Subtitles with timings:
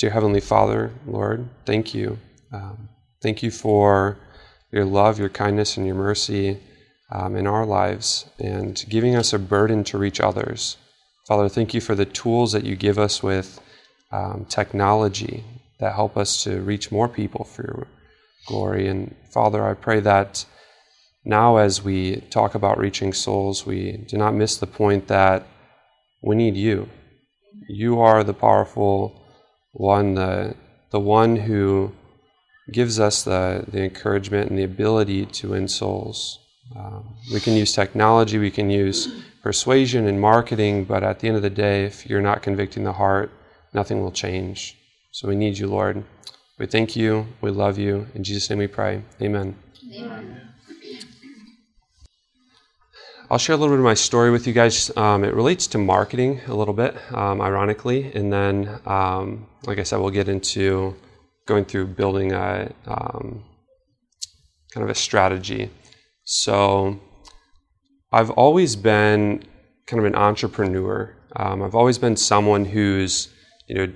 [0.00, 2.18] Dear Heavenly Father, Lord, thank you.
[2.54, 2.88] Um,
[3.20, 4.16] thank you for
[4.72, 6.58] your love, your kindness, and your mercy
[7.12, 10.78] um, in our lives and giving us a burden to reach others.
[11.28, 13.60] Father, thank you for the tools that you give us with
[14.10, 15.44] um, technology
[15.80, 17.86] that help us to reach more people for your
[18.46, 18.88] glory.
[18.88, 20.46] And Father, I pray that
[21.26, 25.46] now as we talk about reaching souls, we do not miss the point that
[26.22, 26.88] we need you.
[27.68, 29.19] You are the powerful
[29.72, 30.54] one, the,
[30.90, 31.92] the one who
[32.72, 36.38] gives us the, the encouragement and the ability to win souls.
[36.76, 41.36] Um, we can use technology, we can use persuasion and marketing, but at the end
[41.36, 43.30] of the day, if you're not convicting the heart,
[43.72, 44.76] nothing will change.
[45.10, 46.04] So we need you, Lord.
[46.58, 47.26] We thank you.
[47.40, 48.06] We love you.
[48.14, 49.02] In Jesus' name we pray.
[49.20, 49.56] Amen.
[49.92, 50.39] Amen.
[53.32, 54.90] I'll share a little bit of my story with you guys.
[54.96, 58.10] Um, it relates to marketing a little bit, um, ironically.
[58.12, 60.96] And then, um, like I said, we'll get into
[61.46, 63.44] going through building a um,
[64.74, 65.70] kind of a strategy.
[66.24, 66.98] So,
[68.10, 69.44] I've always been
[69.86, 71.14] kind of an entrepreneur.
[71.36, 73.28] Um, I've always been someone who's,
[73.68, 73.92] you know,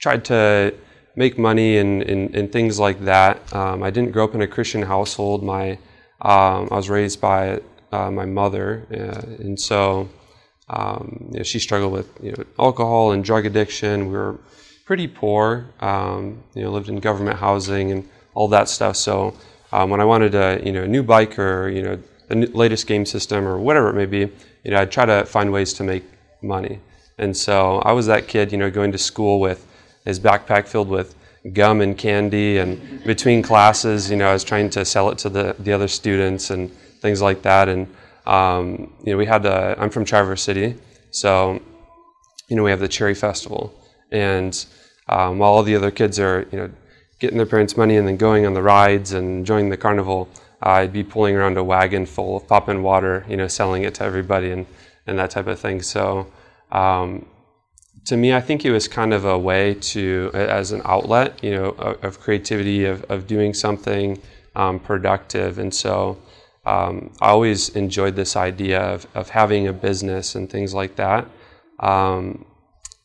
[0.00, 0.74] tried to
[1.14, 3.54] make money and, and, and things like that.
[3.54, 5.44] Um, I didn't grow up in a Christian household.
[5.44, 5.78] My
[6.20, 7.60] um, I was raised by
[7.92, 10.08] uh, my mother, uh, and so
[10.68, 14.06] um, you know, she struggled with you know, alcohol and drug addiction.
[14.06, 14.38] We were
[14.84, 15.66] pretty poor.
[15.80, 18.96] Um, you know, lived in government housing and all that stuff.
[18.96, 19.36] So
[19.72, 22.86] um, when I wanted a you know a new bike or you know the latest
[22.86, 24.32] game system or whatever it may be,
[24.64, 26.04] you know, I'd try to find ways to make
[26.40, 26.80] money.
[27.18, 29.66] And so I was that kid, you know, going to school with
[30.04, 31.14] his backpack filled with
[31.52, 35.28] gum and candy, and between classes, you know, I was trying to sell it to
[35.28, 36.70] the, the other students and
[37.02, 37.68] things like that.
[37.68, 37.86] And
[38.26, 40.76] um, you know, we had i I'm from Traverse City,
[41.10, 41.60] so
[42.48, 43.74] you know, we have the Cherry Festival,
[44.10, 44.64] and
[45.08, 46.70] um, while all the other kids are, you know,
[47.18, 50.28] getting their parents' money and then going on the rides and enjoying the carnival,
[50.62, 54.04] I'd be pulling around a wagon full of popping water, you know, selling it to
[54.04, 54.66] everybody and,
[55.06, 55.82] and that type of thing.
[55.82, 56.26] So
[56.70, 57.26] um,
[58.06, 61.52] to me, I think it was kind of a way to, as an outlet, you
[61.52, 64.20] know, of, of creativity, of, of doing something
[64.56, 65.58] um, productive.
[65.58, 66.18] And so
[66.64, 71.28] um, I always enjoyed this idea of, of having a business and things like that.
[71.80, 72.44] Um,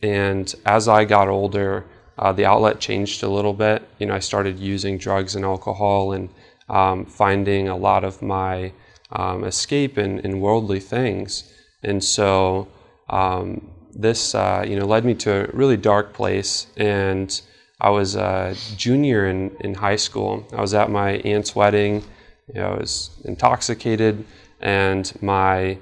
[0.01, 1.85] and as I got older,
[2.19, 3.87] uh, the outlet changed a little bit.
[3.99, 6.29] You know, I started using drugs and alcohol and
[6.69, 8.73] um, finding a lot of my
[9.11, 11.51] um, escape in, in worldly things.
[11.83, 12.67] And so
[13.09, 16.67] um, this, uh, you know, led me to a really dark place.
[16.77, 17.39] And
[17.79, 20.47] I was a junior in, in high school.
[20.53, 22.03] I was at my aunt's wedding.
[22.47, 24.25] You know, I was intoxicated,
[24.61, 25.77] and my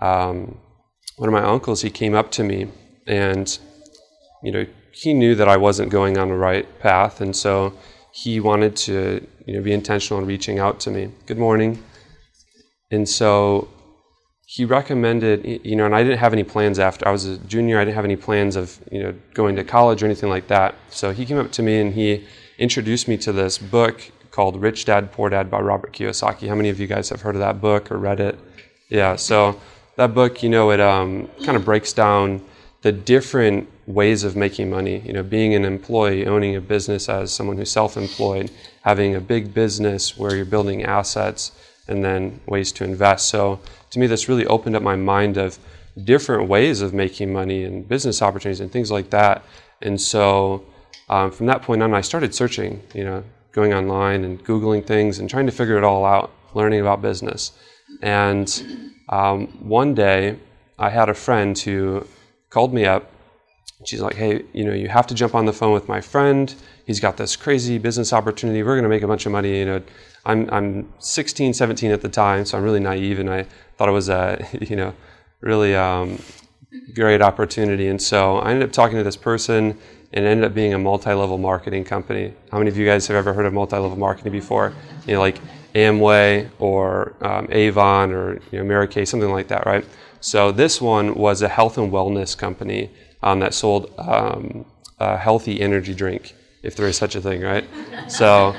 [0.00, 0.58] um,
[1.16, 2.68] one of my uncles he came up to me,
[3.06, 3.58] and
[4.42, 7.74] you know, he knew that I wasn't going on the right path, and so
[8.12, 11.10] he wanted to you know, be intentional in reaching out to me.
[11.26, 11.82] Good morning.
[12.90, 13.68] And so
[14.46, 17.78] he recommended, you know, and I didn't have any plans after I was a junior.
[17.78, 20.74] I didn't have any plans of, you know, going to college or anything like that.
[20.88, 22.26] So he came up to me and he
[22.58, 26.46] introduced me to this book called Rich Dad Poor Dad by Robert Kiyosaki.
[26.46, 28.38] How many of you guys have heard of that book or read it?
[28.88, 29.16] Yeah.
[29.16, 29.60] So
[29.96, 32.40] that book, you know, it um, kind of breaks down
[32.82, 35.00] the different ways of making money.
[35.00, 39.52] You know, being an employee, owning a business as someone who's self-employed, having a big
[39.52, 41.50] business where you're building assets,
[41.88, 43.26] and then ways to invest.
[43.26, 43.58] So
[43.90, 45.58] to me, this really opened up my mind of
[46.04, 49.42] different ways of making money and business opportunities and things like that.
[49.82, 50.64] And so
[51.08, 52.80] um, from that point on, I started searching.
[52.94, 56.80] You know, going online and googling things and trying to figure it all out, learning
[56.80, 57.52] about business.
[58.02, 58.48] And
[59.08, 60.38] um, one day,
[60.78, 62.06] I had a friend who
[62.50, 63.10] called me up
[63.84, 66.54] she's like, hey, you know, you have to jump on the phone with my friend.
[66.86, 68.62] He's got this crazy business opportunity.
[68.62, 69.58] We're going to make a bunch of money.
[69.58, 69.82] You know,
[70.24, 73.92] I'm, I'm 16, 17 at the time, so I'm really naive, and I thought it
[73.92, 74.94] was a, you know,
[75.40, 76.18] really um,
[76.94, 77.88] great opportunity.
[77.88, 79.78] And so I ended up talking to this person,
[80.12, 82.32] and ended up being a multi-level marketing company.
[82.50, 84.72] How many of you guys have ever heard of multi-level marketing before?
[85.06, 85.38] You know, like
[85.74, 89.84] Amway or um, Avon or you know, Mary Kay, something like that, right?
[90.20, 92.90] So this one was a health and wellness company
[93.22, 94.64] um, that sold um,
[94.98, 97.64] a healthy energy drink, if there is such a thing, right?
[98.08, 98.56] so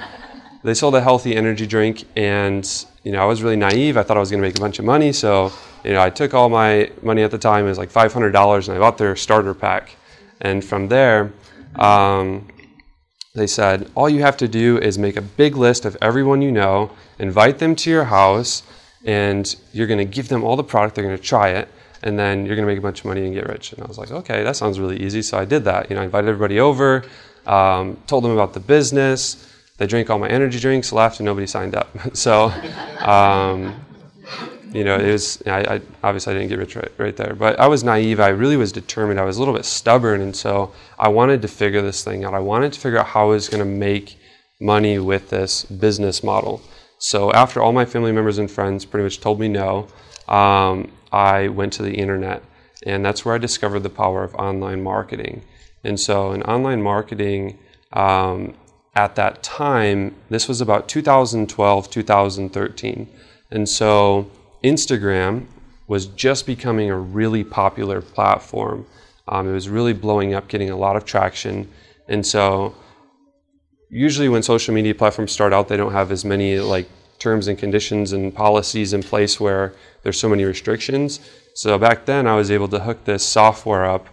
[0.64, 3.98] they sold a healthy energy drink, and you know I was really naive.
[3.98, 5.52] I thought I was going to make a bunch of money, so
[5.84, 7.66] you know I took all my money at the time.
[7.66, 9.96] It was like five hundred dollars, and I bought their starter pack.
[10.42, 11.34] And from there,
[11.76, 12.48] um,
[13.36, 16.52] they said all you have to do is make a big list of everyone you
[16.52, 18.64] know, invite them to your house,
[19.06, 20.96] and you're going to give them all the product.
[20.96, 21.70] They're going to try it
[22.04, 23.74] and then you're going to make a bunch of money and get rich.
[23.74, 25.22] And I was like, okay, that sounds really easy.
[25.22, 25.90] So I did that.
[25.90, 27.04] You know, I invited everybody over.
[27.46, 29.46] Um, told them about the business.
[29.78, 31.90] They drank all my energy drinks, left, and nobody signed up.
[32.16, 32.46] so,
[33.00, 33.86] um,
[34.72, 37.60] you know, it was, I, I, obviously I didn't get rich right, right there, but
[37.60, 38.20] I was naive.
[38.20, 39.20] I really was determined.
[39.20, 40.22] I was a little bit stubborn.
[40.22, 42.34] And so I wanted to figure this thing out.
[42.34, 44.18] I wanted to figure out how I was going to make
[44.62, 46.62] money with this business model.
[47.00, 49.88] So after all my family members and friends pretty much told me no,
[50.28, 52.44] um, I went to the internet.
[52.86, 55.44] And that's where I discovered the power of online marketing.
[55.84, 57.58] And so in online marketing,
[57.94, 58.54] um,
[58.96, 63.10] at that time, this was about 2012, 2013.
[63.52, 64.30] And so
[64.64, 65.46] Instagram
[65.88, 68.86] was just becoming a really popular platform.
[69.28, 71.70] Um, it was really blowing up, getting a lot of traction.
[72.08, 72.76] And so
[73.90, 76.88] usually when social media platforms start out, they don't have as many like
[77.20, 79.74] terms and conditions and policies in place where
[80.04, 81.20] there's so many restrictions.
[81.56, 84.08] So back then I was able to hook this software up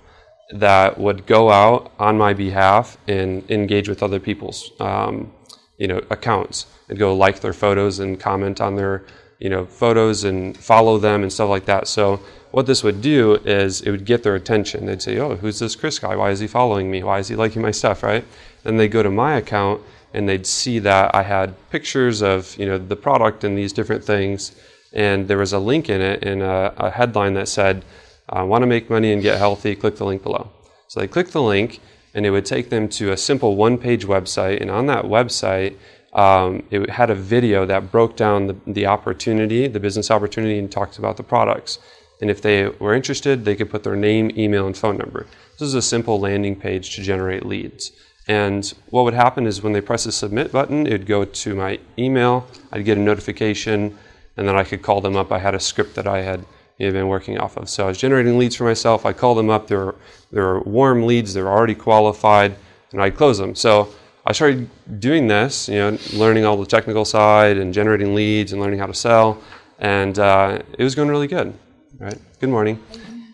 [0.50, 5.32] that would go out on my behalf and engage with other people's um,
[5.78, 9.04] you know accounts and go like their photos and comment on their
[9.38, 11.88] you know photos and follow them and stuff like that.
[11.88, 14.86] So what this would do is it would get their attention.
[14.86, 16.16] They'd say oh who's this chris guy?
[16.16, 17.02] Why is he following me?
[17.02, 18.02] Why is he liking my stuff?
[18.02, 18.24] Right?
[18.62, 19.82] Then they go to my account
[20.14, 24.04] and they'd see that i had pictures of you know the product and these different
[24.04, 24.54] things.
[24.92, 27.84] And there was a link in it and a, a headline that said
[28.28, 30.50] "I want to make money and get healthy, click the link below.
[30.88, 31.80] So they click the link,
[32.14, 34.60] and it would take them to a simple one page website.
[34.62, 35.76] And on that website,
[36.16, 40.72] um, it had a video that broke down the, the opportunity, the business opportunity, and
[40.72, 41.78] talked about the products.
[42.22, 45.26] And if they were interested, they could put their name, email, and phone number.
[45.52, 47.92] This is a simple landing page to generate leads.
[48.28, 51.54] And what would happen is when they press the submit button, it would go to
[51.54, 53.96] my email, I'd get a notification,
[54.38, 55.30] and then I could call them up.
[55.30, 56.46] I had a script that I had
[56.78, 57.68] you know, been working off of.
[57.68, 59.04] So I was generating leads for myself.
[59.04, 59.68] I call them up.
[59.68, 59.94] They're,
[60.32, 61.34] they're warm leads.
[61.34, 62.56] They're already qualified,
[62.92, 63.54] and I'd close them.
[63.54, 63.94] So
[64.28, 64.68] I started
[64.98, 68.86] doing this, you know, learning all the technical side and generating leads and learning how
[68.86, 69.40] to sell,
[69.78, 71.54] and uh, it was going really good.
[71.96, 72.18] Right.
[72.40, 72.82] Good morning.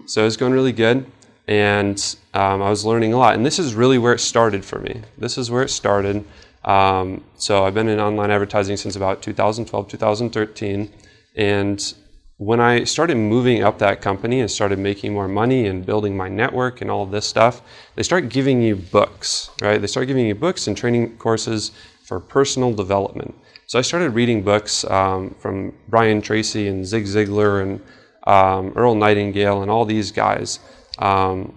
[0.04, 1.06] So it was going really good,
[1.48, 1.98] and
[2.34, 3.34] um, I was learning a lot.
[3.34, 5.00] And this is really where it started for me.
[5.16, 6.26] This is where it started.
[6.62, 10.92] Um, so I've been in online advertising since about 2012, 2013,
[11.36, 11.94] and
[12.44, 16.28] when I started moving up that company and started making more money and building my
[16.28, 17.62] network and all this stuff,
[17.94, 19.80] they start giving you books, right?
[19.80, 21.70] They start giving you books and training courses
[22.04, 23.32] for personal development.
[23.68, 27.80] So I started reading books um, from Brian Tracy and Zig Ziglar and
[28.26, 30.58] um, Earl Nightingale and all these guys
[30.98, 31.56] um,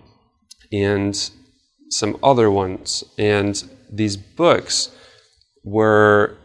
[0.72, 1.16] and
[1.90, 3.04] some other ones.
[3.18, 3.62] And
[3.92, 4.96] these books
[5.64, 6.38] were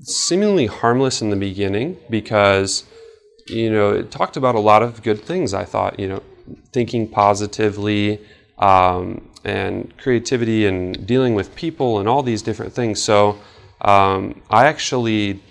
[0.00, 2.84] seemingly harmless in the beginning because
[3.46, 5.54] you know, it talked about a lot of good things.
[5.54, 6.22] I thought, you know,
[6.72, 8.20] thinking positively
[8.58, 13.02] um, and creativity and dealing with people and all these different things.
[13.02, 13.38] So
[13.80, 15.42] um, I actually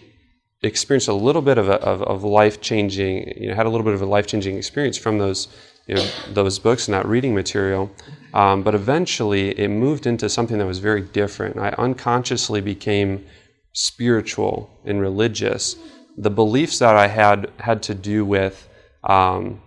[0.62, 3.86] experienced a little bit of, a, of, of life changing, you know, had a little
[3.86, 5.47] bit of a life changing experience from those,
[5.88, 7.89] you know, those books and that reading material.
[8.33, 11.57] Um, but eventually, it moved into something that was very different.
[11.57, 13.25] I unconsciously became
[13.74, 15.77] spiritual and religious
[16.19, 18.68] the beliefs that I had had to do with,
[19.06, 19.62] um,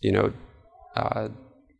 [0.00, 0.32] you know,
[0.94, 1.28] uh,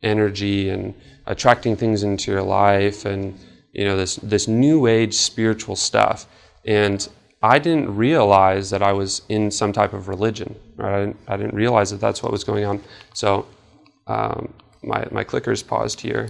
[0.01, 0.95] energy and
[1.27, 3.39] attracting things into your life, and
[3.73, 6.25] you know this this new age spiritual stuff.
[6.65, 7.07] And
[7.43, 10.55] I didn't realize that I was in some type of religion.
[10.75, 10.95] Right?
[10.95, 12.81] I didn't, I didn't realize that that's what was going on.
[13.13, 13.45] So
[14.07, 16.29] um, my my clicker's paused here.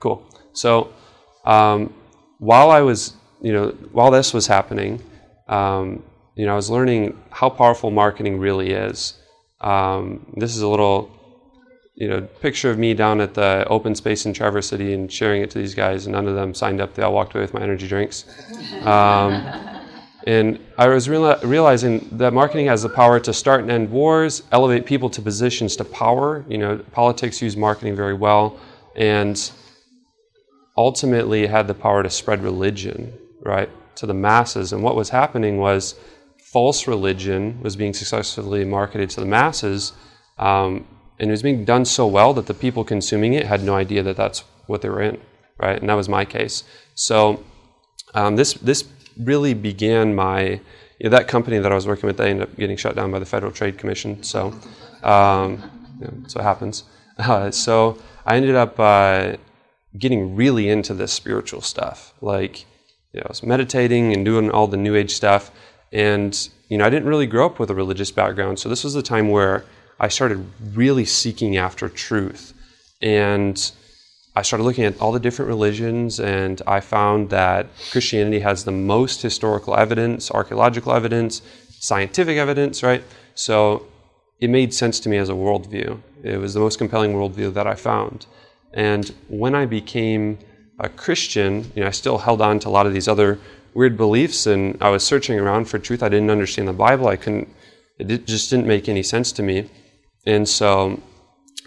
[0.00, 0.18] Cool.
[0.52, 0.92] So
[1.46, 1.94] um,
[2.38, 5.00] while I was, you know, while this was happening.
[5.48, 6.02] Um,
[6.36, 9.14] you know, I was learning how powerful marketing really is.
[9.62, 11.10] Um, this is a little,
[11.94, 15.40] you know, picture of me down at the open space in Traverse City and sharing
[15.40, 16.94] it to these guys, and none of them signed up.
[16.94, 18.26] They all walked away with my energy drinks.
[18.82, 19.32] Um,
[20.26, 24.42] and I was reala- realizing that marketing has the power to start and end wars,
[24.52, 26.44] elevate people to positions to power.
[26.50, 28.60] You know, politics use marketing very well,
[28.94, 29.50] and
[30.76, 34.74] ultimately it had the power to spread religion, right, to the masses.
[34.74, 35.94] And what was happening was
[36.56, 39.92] false religion was being successfully marketed to the masses,
[40.38, 40.86] um,
[41.18, 44.02] and it was being done so well that the people consuming it had no idea
[44.02, 45.20] that that's what they were in,
[45.58, 45.78] right?
[45.78, 46.64] And that was my case.
[46.94, 47.44] So
[48.14, 48.84] um, this this
[49.18, 50.40] really began my
[50.98, 52.16] you know, that company that I was working with.
[52.16, 54.22] They ended up getting shut down by the Federal Trade Commission.
[54.22, 54.54] So
[55.02, 55.48] um,
[56.00, 56.84] you know, so it happens.
[57.18, 59.36] Uh, so I ended up uh,
[59.98, 62.64] getting really into this spiritual stuff, like
[63.12, 65.50] you know, I was meditating and doing all the New Age stuff.
[65.92, 68.94] And you know, I didn't really grow up with a religious background, so this was
[68.94, 69.64] the time where
[70.00, 72.52] I started really seeking after truth.
[73.00, 73.70] And
[74.34, 78.72] I started looking at all the different religions, and I found that Christianity has the
[78.72, 81.40] most historical evidence, archaeological evidence,
[81.80, 83.02] scientific evidence, right?
[83.34, 83.86] So
[84.40, 86.00] it made sense to me as a worldview.
[86.22, 88.26] It was the most compelling worldview that I found.
[88.74, 90.38] And when I became
[90.78, 93.38] a Christian, you know, I still held on to a lot of these other
[93.76, 96.02] weird beliefs, and I was searching around for truth.
[96.02, 97.08] I didn't understand the Bible.
[97.08, 97.48] I couldn't.
[97.98, 99.70] It just didn't make any sense to me.
[100.26, 101.00] And so,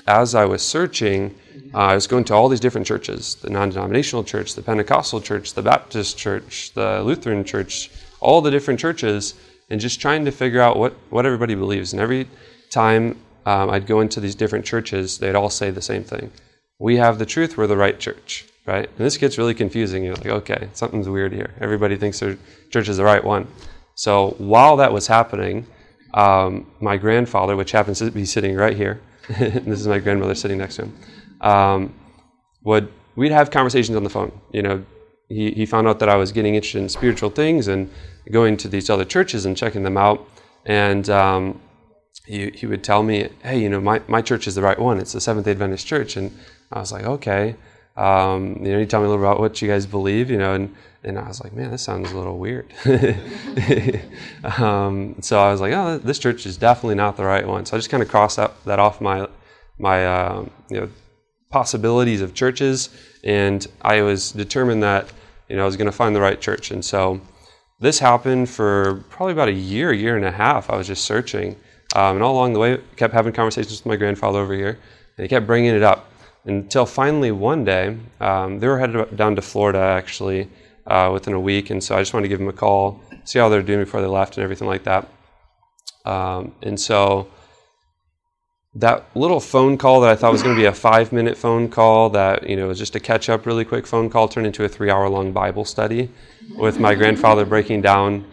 [0.08, 1.36] as I was searching,
[1.74, 5.54] uh, I was going to all these different churches: the non-denominational church, the Pentecostal church,
[5.54, 9.36] the Baptist church, the Lutheran church, all the different churches,
[9.70, 11.94] and just trying to figure out what what everybody believes.
[11.94, 12.28] And every
[12.72, 13.04] time
[13.46, 16.32] um, I'd go into these different churches, they'd all say the same thing:
[16.80, 17.56] "We have the truth.
[17.56, 18.88] We're the right church." Right?
[18.88, 20.04] And this gets really confusing.
[20.04, 21.52] You're like, okay, something's weird here.
[21.60, 22.38] Everybody thinks their
[22.70, 23.48] church is the right one.
[23.96, 25.66] So while that was happening,
[26.14, 30.60] um, my grandfather, which happens to be sitting right here, this is my grandmother sitting
[30.60, 30.98] next to him,
[31.42, 31.94] um,
[32.64, 34.32] would we'd have conversations on the phone.
[34.54, 34.86] You know,
[35.30, 37.90] he, he found out that I was getting interested in spiritual things and
[38.32, 40.28] going to these other churches and checking them out.
[40.66, 41.60] And um,
[42.26, 45.00] he, he would tell me, hey, you know, my, my church is the right one.
[45.00, 46.18] It's the Seventh Adventist church.
[46.18, 46.38] And
[46.72, 47.56] I was like, okay.
[48.00, 50.54] Um, you know, you tell me a little about what you guys believe, you know,
[50.54, 52.72] and, and I was like, man, this sounds a little weird.
[54.58, 57.66] um, so I was like, oh, this church is definitely not the right one.
[57.66, 59.28] So I just kind of crossed that, that off my,
[59.78, 60.90] my uh, you know,
[61.50, 62.90] possibilities of churches,
[63.26, 65.12] and I was determined that,
[65.50, 66.72] you know, I was going to find the right church.
[66.72, 67.20] And so
[67.82, 70.70] this happened for probably about a year, year and a half.
[70.70, 71.58] I was just searching.
[71.98, 74.80] Um, and all along the way, kept having conversations with my grandfather over here,
[75.18, 76.09] and he kept bringing it up
[76.46, 80.50] until finally one day, um, they were headed down to Florida actually
[80.88, 83.40] uh, within a week, and so I just wanted to give them a call, see
[83.40, 85.08] how they're doing before they left, and everything like that.
[86.06, 87.28] Um, and so
[88.76, 91.70] that little phone call that I thought was going to be a five minute phone
[91.70, 94.64] call that you know was just a catch up, really quick phone call turned into
[94.64, 96.10] a three hour long Bible study
[96.56, 98.26] with my grandfather breaking down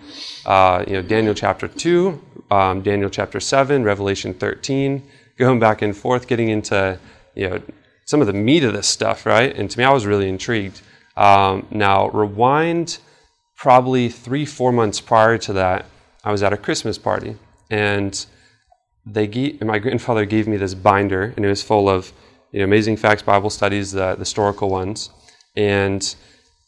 [0.45, 5.03] uh, you know Daniel chapter two, um, Daniel chapter seven, Revelation thirteen,
[5.37, 6.99] going back and forth, getting into
[7.35, 7.63] you know
[8.07, 9.55] some of the meat of this stuff, right?
[9.55, 10.81] And to me, I was really intrigued.
[11.17, 12.99] Um, now, rewind
[13.57, 15.87] probably three, four months prior to that,
[16.25, 17.37] I was at a Christmas party,
[17.71, 18.25] and
[19.05, 22.13] they gave, my grandfather gave me this binder, and it was full of
[22.53, 25.11] you know, amazing facts Bible studies, the, the historical ones,
[25.57, 26.15] and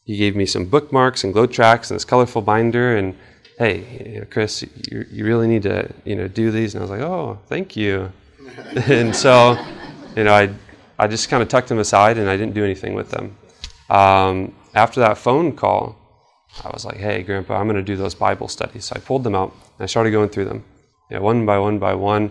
[0.05, 3.17] he gave me some bookmarks and GLOW tracts and this colorful binder, and
[3.59, 6.83] hey, you know, Chris, you, you really need to you know do these, and I
[6.83, 8.11] was like, oh, thank you,
[8.87, 9.57] and so
[10.17, 10.51] you know I
[10.99, 13.37] I just kind of tucked them aside and I didn't do anything with them.
[13.89, 15.97] Um, after that phone call,
[16.65, 18.87] I was like, hey, Grandpa, I'm going to do those Bible studies.
[18.87, 20.65] So I pulled them out and I started going through them,
[21.11, 22.31] you know, one by one by one,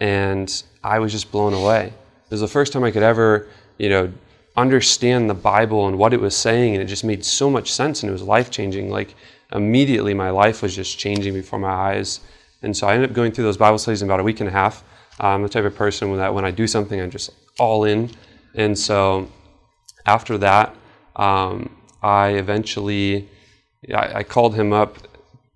[0.00, 1.86] and I was just blown away.
[1.86, 4.12] It was the first time I could ever, you know,
[4.56, 8.02] understand the Bible and what it was saying, and it just made so much sense
[8.02, 8.90] and it was life changing.
[8.90, 9.14] Like
[9.52, 12.20] immediately, my life was just changing before my eyes.
[12.62, 14.48] And so I ended up going through those Bible studies in about a week and
[14.48, 14.84] a half.
[15.20, 18.10] I'm the type of person that when I do something, I'm just all in.
[18.54, 19.28] And so
[20.06, 20.74] after that,
[21.16, 23.28] um, I eventually
[23.92, 24.98] I, I, called him up,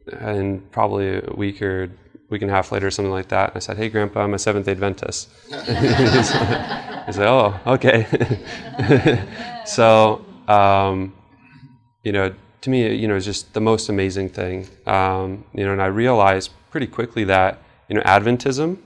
[0.06, 1.90] and probably a week or
[2.30, 3.50] week and a half later, something like that.
[3.50, 8.06] And I said, "Hey, Grandpa, I'm a Seventh Adventist." he said, "Oh, okay."
[9.66, 11.12] so um,
[12.02, 14.66] you know, to me, you know, it's just the most amazing thing.
[14.86, 18.78] Um, you know, and I realized pretty quickly that you know, Adventism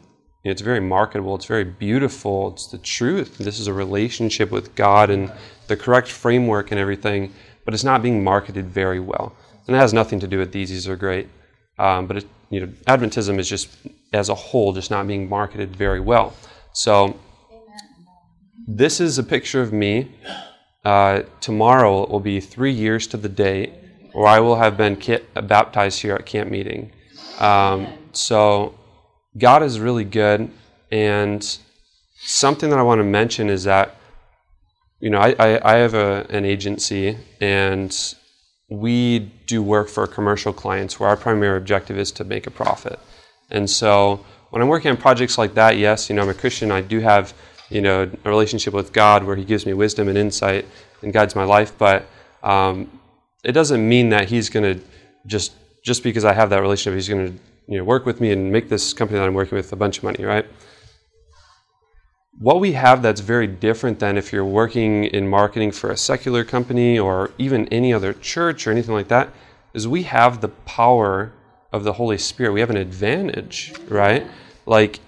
[0.49, 3.39] know, it's very marketable, it's very beautiful, it's the truth.
[3.39, 5.33] This is a relationship with God and
[5.69, 7.33] the correct framework and everything,
[7.65, 9.35] but it's not being marketed very well.
[9.67, 11.29] And that has nothing to do with these, these are great.
[11.79, 13.69] Um, but it, you know, Adventism is just,
[14.13, 16.35] as a whole, just not being marketed very well.
[16.73, 17.19] So,
[18.67, 20.11] this is a picture of me.
[20.85, 23.73] Uh, tomorrow will be three years to the date
[24.13, 25.01] where I will have been
[25.45, 26.93] baptized here at camp meeting.
[27.39, 28.75] Um, so
[29.37, 30.51] God is really good.
[30.91, 31.59] And
[32.17, 33.97] something that I want to mention is that,
[35.01, 37.97] you know, I, I, I have a, an agency and
[38.69, 42.99] we do work for commercial clients where our primary objective is to make a profit.
[43.51, 46.71] And so when I'm working on projects like that, yes, you know, I'm a Christian.
[46.71, 47.35] I do have,
[47.71, 50.67] you know, a relationship with God where He gives me wisdom and insight
[51.03, 51.77] and guides my life.
[51.77, 52.07] But
[52.43, 53.01] um,
[53.45, 54.85] it doesn't mean that He's going to
[55.27, 58.33] just just because I have that relationship, He's going to you know, work with me
[58.33, 60.47] and make this company that I'm working with a bunch of money, right?
[62.38, 66.45] What we have that's very different than if you're working in marketing for a secular
[66.45, 69.33] company or even any other church or anything like that
[69.75, 71.33] is we have the power
[71.73, 72.52] of the Holy Spirit.
[72.52, 74.26] We have an advantage, right?
[74.66, 75.00] Like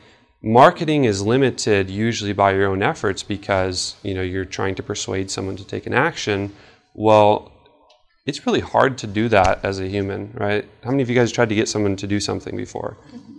[0.42, 5.30] marketing is limited usually by your own efforts because you know you're trying to persuade
[5.30, 6.54] someone to take an action.
[6.94, 7.52] Well,
[8.26, 10.66] it's really hard to do that as a human, right?
[10.82, 12.96] How many of you guys tried to get someone to do something before?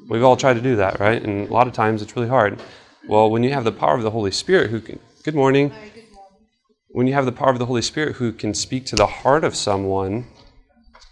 [0.07, 1.21] We've all tried to do that, right?
[1.21, 2.61] And a lot of times it's really hard.
[3.07, 5.71] Well, when you have the power of the Holy Spirit who can, good morning.
[5.71, 6.47] Hi, good morning.
[6.89, 9.43] When you have the power of the Holy Spirit who can speak to the heart
[9.43, 10.27] of someone,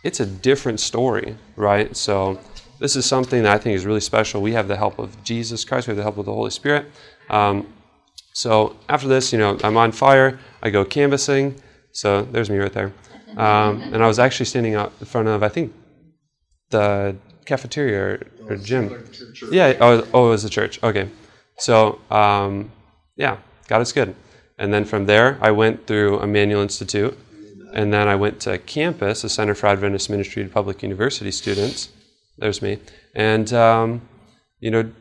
[0.03, 1.97] it's a different story, right?
[1.97, 2.39] So
[2.79, 4.41] this is something that I think is really special.
[4.43, 6.85] We have the help of Jesus Christ, we have the help of the Holy Spirit.
[7.27, 7.73] Um,
[8.33, 10.39] so after this, you know, I'm on fire.
[10.61, 11.59] I go canvassing.
[11.91, 12.93] So there's me right there.
[13.37, 15.73] Um, and I was actually standing out in front of, I think,
[16.69, 19.05] the cafeteria or, or gym.
[19.51, 20.81] Yeah, oh, oh, it was the church.
[20.83, 21.09] Okay.
[21.57, 22.71] So, um,
[23.15, 23.37] yeah,
[23.67, 24.15] God is good.
[24.57, 27.17] And then from there, I went through Emmanuel Institute.
[27.73, 31.89] And then I went to campus, the Center for Adventist Ministry to Public University students.
[32.37, 32.77] There's me.
[33.15, 34.01] And, um,
[34.59, 34.91] you know,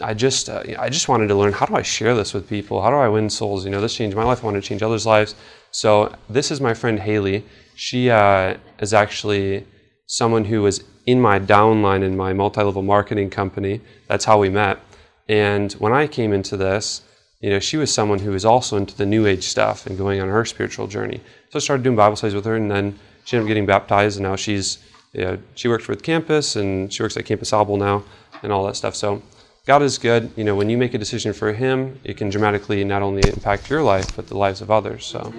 [0.00, 2.82] I just, uh, I just wanted to learn how do I share this with people?
[2.82, 3.64] How do I win souls?
[3.64, 4.42] You know, this changed my life.
[4.42, 5.34] I want to change others' lives.
[5.70, 7.44] So this is my friend Haley.
[7.76, 9.66] She uh, is actually
[10.06, 13.80] someone who was in my downline in my multi-level marketing company.
[14.08, 14.80] That's how we met.
[15.28, 17.02] And when I came into this,
[17.40, 20.20] you know, she was someone who was also into the new age stuff and going
[20.20, 21.20] on her spiritual journey.
[21.50, 24.16] So I started doing Bible studies with her, and then she ended up getting baptized,
[24.16, 24.78] and now she's,
[25.12, 28.04] you know, she works with campus, and she works at Campus Abel now,
[28.42, 28.94] and all that stuff.
[28.94, 29.22] So
[29.66, 30.30] God is good.
[30.36, 33.68] You know, when you make a decision for Him, it can dramatically not only impact
[33.68, 35.04] your life, but the lives of others.
[35.04, 35.34] So,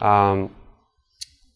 [0.00, 0.50] um,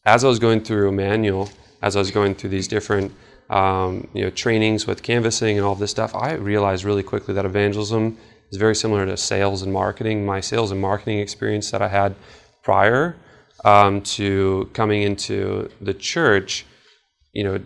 [0.05, 1.51] as I was going through Emmanuel,
[1.83, 3.13] as I was going through these different
[3.49, 7.45] um, you know, trainings with canvassing and all this stuff, I realized really quickly that
[7.45, 8.17] evangelism
[8.51, 10.25] is very similar to sales and marketing.
[10.25, 12.15] My sales and marketing experience that I had
[12.63, 13.17] prior
[13.65, 16.65] um, to coming into the church,
[17.33, 17.61] you know,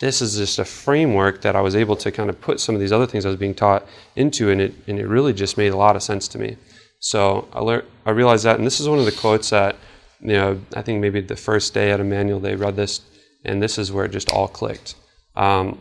[0.00, 2.80] this is just a framework that I was able to kind of put some of
[2.80, 5.72] these other things I was being taught into, and it and it really just made
[5.72, 6.56] a lot of sense to me.
[7.00, 9.76] So I learned, I realized that, and this is one of the quotes that
[10.22, 13.00] you know I think maybe the first day at Emmanuel they read this,
[13.44, 14.94] and this is where it just all clicked.
[15.36, 15.80] Um,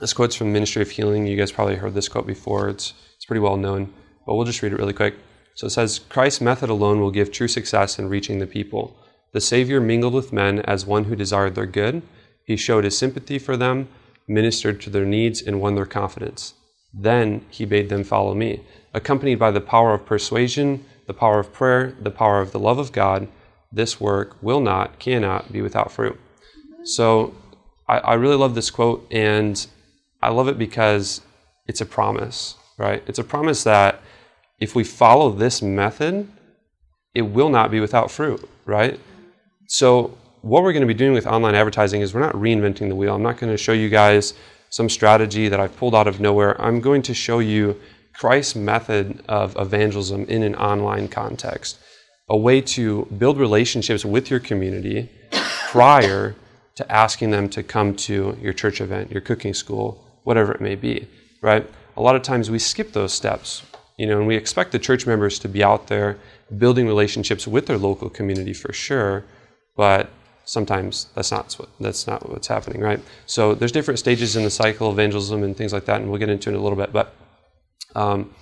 [0.00, 1.26] this quote's from Ministry of Healing.
[1.26, 2.68] You guys probably heard this quote before.
[2.68, 3.92] It's, it's pretty well known,
[4.26, 5.14] but we'll just read it really quick.
[5.54, 8.94] So it says Christ's method alone will give true success in reaching the people.
[9.32, 12.02] The Savior mingled with men as one who desired their good.
[12.44, 13.88] He showed his sympathy for them,
[14.28, 16.52] ministered to their needs, and won their confidence.
[16.92, 18.62] Then he bade them follow me.
[18.92, 22.78] Accompanied by the power of persuasion, the power of prayer, the power of the love
[22.78, 23.28] of God,
[23.72, 26.18] this work will not, cannot be without fruit.
[26.84, 27.34] So
[27.88, 29.66] I, I really love this quote, and
[30.22, 31.20] I love it because
[31.66, 33.02] it's a promise, right?
[33.06, 34.00] It's a promise that
[34.58, 36.28] if we follow this method,
[37.14, 38.98] it will not be without fruit, right?
[39.68, 42.94] So, what we're going to be doing with online advertising is we're not reinventing the
[42.94, 43.14] wheel.
[43.14, 44.34] I'm not going to show you guys
[44.70, 46.60] some strategy that I've pulled out of nowhere.
[46.60, 47.80] I'm going to show you
[48.12, 51.78] Christ's method of evangelism in an online context,
[52.28, 55.08] a way to build relationships with your community
[55.70, 56.34] prior
[56.74, 60.74] to asking them to come to your church event, your cooking school, whatever it may
[60.74, 61.08] be,
[61.40, 61.68] right?
[61.96, 63.62] A lot of times we skip those steps,
[63.96, 66.18] you know, and we expect the church members to be out there
[66.58, 69.24] building relationships with their local community for sure,
[69.76, 70.10] but
[70.44, 73.00] sometimes that's not what that's not what's happening, right?
[73.26, 76.18] So there's different stages in the cycle of evangelism and things like that, and we'll
[76.18, 76.92] get into it in a little bit.
[76.92, 77.14] But
[77.94, 78.34] um,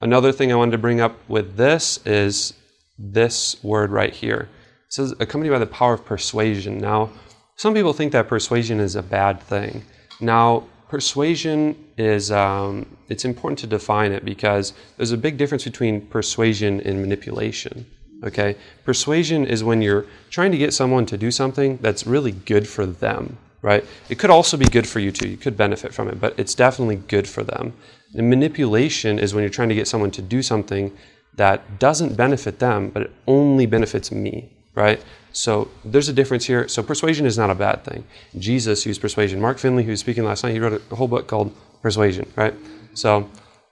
[0.00, 2.54] another thing I wanted to bring up with this is
[2.98, 4.48] this word right here.
[4.86, 6.78] It says accompanied by the power of persuasion.
[6.78, 7.10] Now,
[7.56, 9.84] some people think that persuasion is a bad thing.
[10.20, 16.06] Now, persuasion is, um, it's important to define it because there's a big difference between
[16.06, 17.86] persuasion and manipulation.
[18.24, 18.56] Okay?
[18.84, 22.86] Persuasion is when you're trying to get someone to do something that's really good for
[22.86, 23.84] them, right?
[24.08, 25.28] It could also be good for you too.
[25.28, 27.72] You could benefit from it, but it's definitely good for them.
[28.14, 30.96] And manipulation is when you're trying to get someone to do something
[31.34, 35.02] that doesn't benefit them, but it only benefits me, right?
[35.32, 36.68] So there's a difference here.
[36.68, 38.04] So persuasion is not a bad thing.
[38.38, 39.40] Jesus used persuasion.
[39.40, 42.54] Mark Finley, who was speaking last night, he wrote a whole book called Persuasion, right?
[42.94, 43.28] So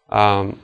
[0.08, 0.58] um,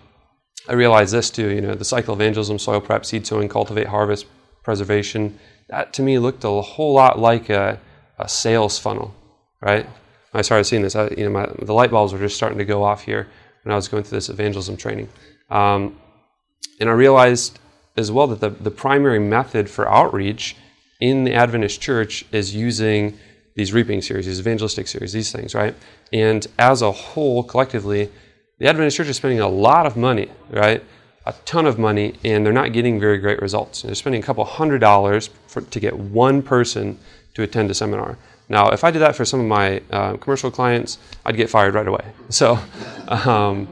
[0.69, 1.51] I realized this too.
[1.51, 4.27] You know, the cycle of evangelism, soil prep, seed sowing, cultivate, harvest,
[4.63, 5.39] preservation.
[5.69, 7.79] That to me looked a whole lot like a,
[8.19, 9.15] a sales funnel,
[9.61, 9.85] right?
[9.85, 12.59] When I started seeing this, I, you know, my, the light bulbs were just starting
[12.59, 13.29] to go off here
[13.63, 15.09] when I was going through this evangelism training.
[15.51, 15.97] Um,
[16.81, 17.59] and I realized
[17.97, 20.57] as well that the, the primary method for outreach
[21.01, 23.19] in the Adventist church is using
[23.55, 25.75] these reaping series, these evangelistic series, these things, right?
[26.13, 28.11] And as a whole, collectively,
[28.59, 30.83] the Adventist church is spending a lot of money, right?
[31.25, 33.83] A ton of money, and they're not getting very great results.
[33.83, 36.99] They're spending a couple hundred dollars for, to get one person
[37.35, 38.19] to attend a seminar.
[38.49, 41.75] Now, if I did that for some of my uh, commercial clients, I'd get fired
[41.75, 42.05] right away.
[42.29, 42.59] So,
[43.09, 43.69] um,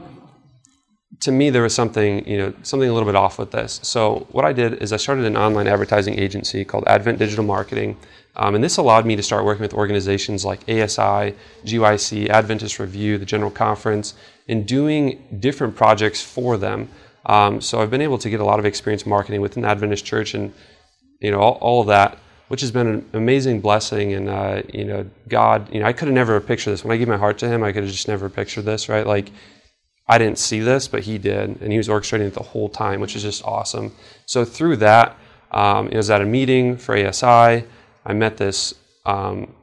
[1.21, 3.79] to me, there was something, you know, something a little bit off with this.
[3.83, 7.97] So what I did is I started an online advertising agency called Advent Digital Marketing,
[8.35, 13.17] um, and this allowed me to start working with organizations like ASI, GYC, Adventist Review,
[13.17, 14.13] the General Conference,
[14.49, 16.89] and doing different projects for them.
[17.25, 20.05] Um, so I've been able to get a lot of experience marketing within the Adventist
[20.05, 20.53] Church, and
[21.21, 24.13] you know, all, all of that which has been an amazing blessing.
[24.13, 26.97] And uh, you know, God, you know, I could have never pictured this when I
[26.97, 27.63] gave my heart to Him.
[27.63, 29.05] I could have just never pictured this, right?
[29.05, 29.31] Like
[30.07, 32.99] I didn't see this, but he did, and he was orchestrating it the whole time,
[32.99, 33.91] which is just awesome.
[34.25, 35.17] So through that,
[35.51, 37.65] um, it was at a meeting for ASI.
[38.05, 39.53] I met this um,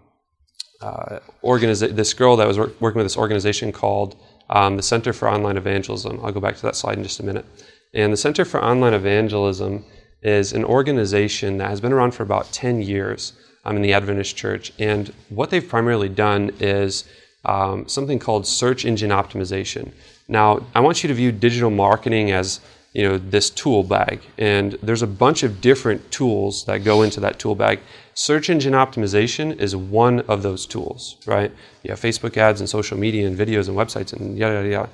[0.81, 4.17] uh, organiza- this girl that was working with this organization called
[4.51, 6.21] um, the Center for Online Evangelism.
[6.23, 7.47] I'll go back to that slide in just a minute.
[7.95, 9.85] And the Center for Online Evangelism
[10.23, 13.33] is an organization that has been around for about 10 years
[13.65, 14.73] um, in the Adventist Church.
[14.79, 17.05] And what they've primarily done is
[17.45, 19.93] um, something called search engine optimization.
[20.29, 22.61] Now, I want you to view digital marketing as
[22.93, 27.21] you know this tool bag, and there's a bunch of different tools that go into
[27.21, 27.81] that tool bag.
[28.15, 31.51] Search engine optimization is one of those tools, right?
[31.83, 34.91] You have Facebook ads and social media and videos and websites and yada yada yada.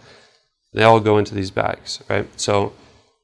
[0.73, 2.29] They all go into these bags, right?
[2.39, 2.73] So,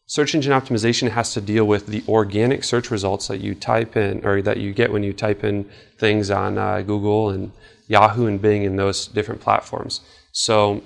[0.07, 4.27] search engine optimization has to deal with the organic search results that you type in
[4.27, 7.53] or that you get when you type in things on uh, Google and
[7.87, 10.01] Yahoo and Bing and those different platforms.
[10.33, 10.83] So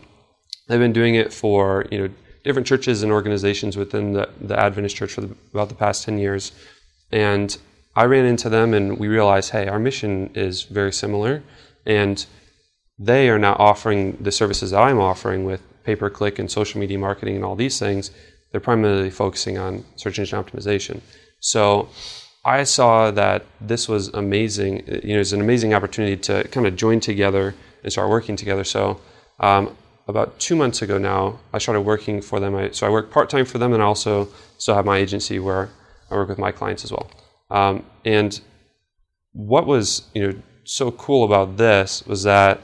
[0.68, 4.96] They've been doing it for you know different churches and organizations within the, the Adventist
[4.96, 6.52] Church for the, about the past 10 years.
[7.10, 7.56] And
[7.94, 11.42] I ran into them and we realized, hey, our mission is very similar.
[11.84, 12.24] And
[12.98, 16.80] they are not offering the services that I'm offering with pay per click and social
[16.80, 18.10] media marketing and all these things.
[18.50, 21.00] They're primarily focusing on search engine optimization.
[21.40, 21.88] So
[22.44, 24.84] I saw that this was amazing.
[25.02, 28.64] You know, it's an amazing opportunity to kind of join together and start working together.
[28.64, 29.00] So
[29.38, 29.76] um,
[30.08, 32.56] about two months ago now, I started working for them.
[32.56, 35.38] I, so I work part time for them, and I also still have my agency
[35.38, 35.68] where
[36.10, 37.10] I work with my clients as well.
[37.50, 38.40] Um, and
[39.32, 42.62] what was you know so cool about this was that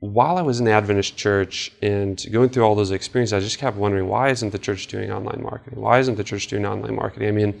[0.00, 3.58] while I was in the Adventist church and going through all those experiences, I just
[3.58, 5.80] kept wondering why isn't the church doing online marketing?
[5.80, 7.28] Why isn't the church doing online marketing?
[7.28, 7.60] I mean,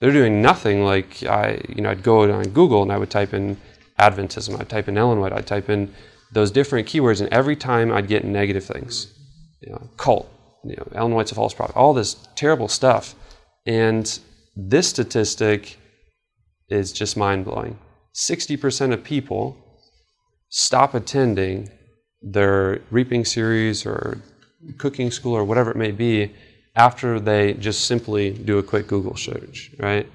[0.00, 0.82] they're doing nothing.
[0.82, 3.56] Like I, you know, I'd go on Google and I would type in
[3.98, 5.92] Adventism, I'd type in Ellen White, I'd type in
[6.32, 9.12] those different keywords, and every time I'd get negative things,
[9.60, 10.30] you know, cult,
[10.64, 13.14] you know, Ellen White's a false prophet, all this terrible stuff.
[13.66, 14.18] And
[14.56, 15.78] this statistic
[16.68, 17.78] is just mind blowing.
[18.14, 19.56] 60% of people
[20.48, 21.70] stop attending
[22.20, 24.20] their reaping series or
[24.78, 26.34] cooking school or whatever it may be
[26.74, 30.10] after they just simply do a quick Google search, right?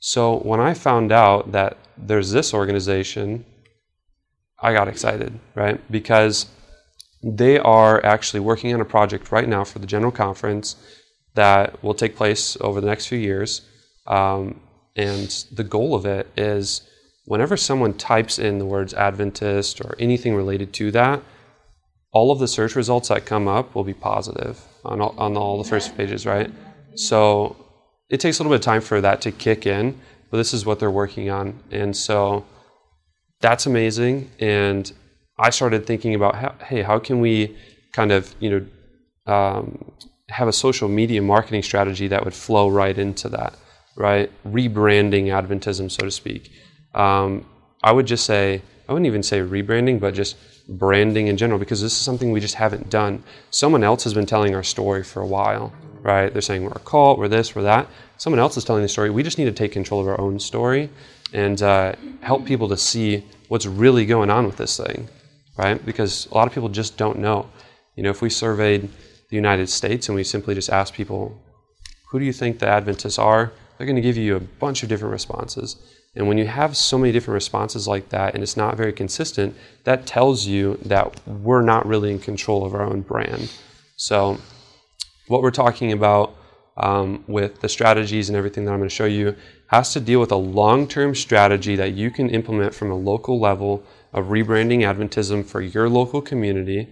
[0.00, 3.44] So when I found out that there's this organization
[4.60, 5.80] I got excited, right?
[5.90, 6.46] Because
[7.22, 10.76] they are actually working on a project right now for the General Conference
[11.34, 13.62] that will take place over the next few years.
[14.06, 14.60] Um,
[14.96, 16.82] and the goal of it is
[17.24, 21.22] whenever someone types in the words Adventist or anything related to that,
[22.12, 25.62] all of the search results that come up will be positive on all, on all
[25.62, 26.50] the first pages, right?
[26.94, 27.56] So
[28.08, 30.64] it takes a little bit of time for that to kick in, but this is
[30.64, 31.60] what they're working on.
[31.70, 32.44] And so
[33.40, 34.30] that's amazing.
[34.40, 34.92] And
[35.38, 37.56] I started thinking about, hey, how can we
[37.92, 39.92] kind of, you know, um,
[40.28, 43.54] have a social media marketing strategy that would flow right into that,
[43.96, 44.30] right?
[44.46, 46.50] Rebranding Adventism, so to speak.
[46.94, 47.46] Um,
[47.82, 50.36] I would just say, I wouldn't even say rebranding, but just
[50.68, 53.22] branding in general, because this is something we just haven't done.
[53.50, 55.72] Someone else has been telling our story for a while,
[56.02, 56.32] right?
[56.32, 57.86] They're saying we're a cult, we're this, we're that.
[58.16, 59.10] Someone else is telling the story.
[59.10, 60.90] We just need to take control of our own story
[61.32, 65.08] and uh, help people to see what's really going on with this thing,
[65.56, 65.84] right?
[65.84, 67.48] Because a lot of people just don't know.
[67.96, 68.88] You know, if we surveyed
[69.30, 71.40] the United States and we simply just asked people,
[72.10, 73.52] who do you think the Adventists are?
[73.76, 75.76] They're going to give you a bunch of different responses.
[76.16, 79.54] And when you have so many different responses like that and it's not very consistent,
[79.84, 83.52] that tells you that we're not really in control of our own brand.
[83.96, 84.38] So,
[85.28, 86.34] what we're talking about
[86.78, 89.36] um, with the strategies and everything that I'm going to show you
[89.68, 93.38] has to deal with a long term strategy that you can implement from a local
[93.40, 96.88] level of rebranding Adventism for your local community,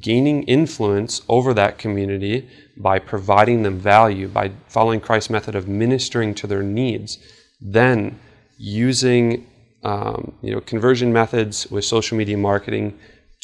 [0.00, 6.34] gaining influence over that community by providing them value, by following Christ's method of ministering
[6.36, 7.18] to their needs,
[7.60, 8.18] then
[8.56, 9.46] using
[9.82, 12.98] um, you know, conversion methods with social media marketing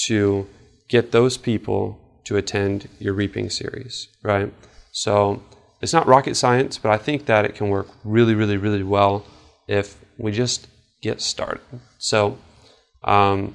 [0.06, 0.46] to
[0.88, 4.52] get those people to attend your reaping series, right?
[4.92, 5.42] So
[5.86, 9.24] it's not rocket science, but I think that it can work really, really, really well
[9.68, 10.66] if we just
[11.00, 11.62] get started.
[11.98, 12.38] So
[13.04, 13.54] um,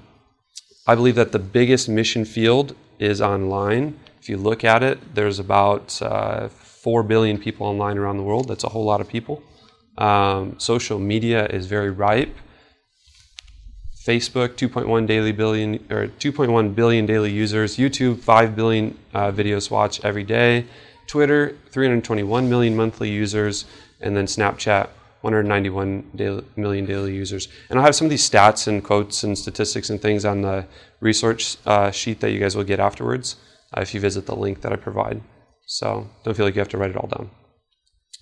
[0.88, 5.39] I believe that the biggest mission field is online, If you look at it, there's
[5.39, 8.48] about uh, 4 billion people online around the world.
[8.48, 9.44] That's a whole lot of people.
[9.98, 12.34] Um, social media is very ripe.
[14.08, 17.78] Facebook, 2.1 daily billion or 2.1 billion daily users.
[17.78, 20.65] YouTube, 5 billion uh, videos watched every day.
[21.12, 23.65] Twitter, 321 million monthly users,
[24.00, 24.88] and then Snapchat,
[25.19, 27.50] 191 daily, million daily users.
[27.69, 30.65] And I'll have some of these stats and quotes and statistics and things on the
[31.02, 33.36] research uh, sheet that you guys will get afterwards
[33.78, 35.21] uh, if you visit the link that I provide.
[35.65, 37.30] So don't feel like you have to write it all down.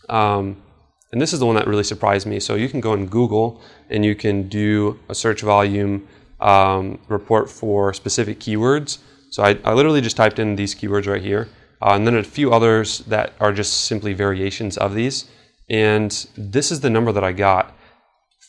[0.10, 0.64] Um,
[1.12, 2.40] and this is the one that really surprised me.
[2.40, 6.08] So you can go on Google and you can do a search volume
[6.40, 8.98] um, report for specific keywords.
[9.30, 11.50] So I, I, literally just typed in these keywords right here,
[11.82, 15.26] uh, and then a few others that are just simply variations of these.
[15.70, 17.76] And this is the number that I got.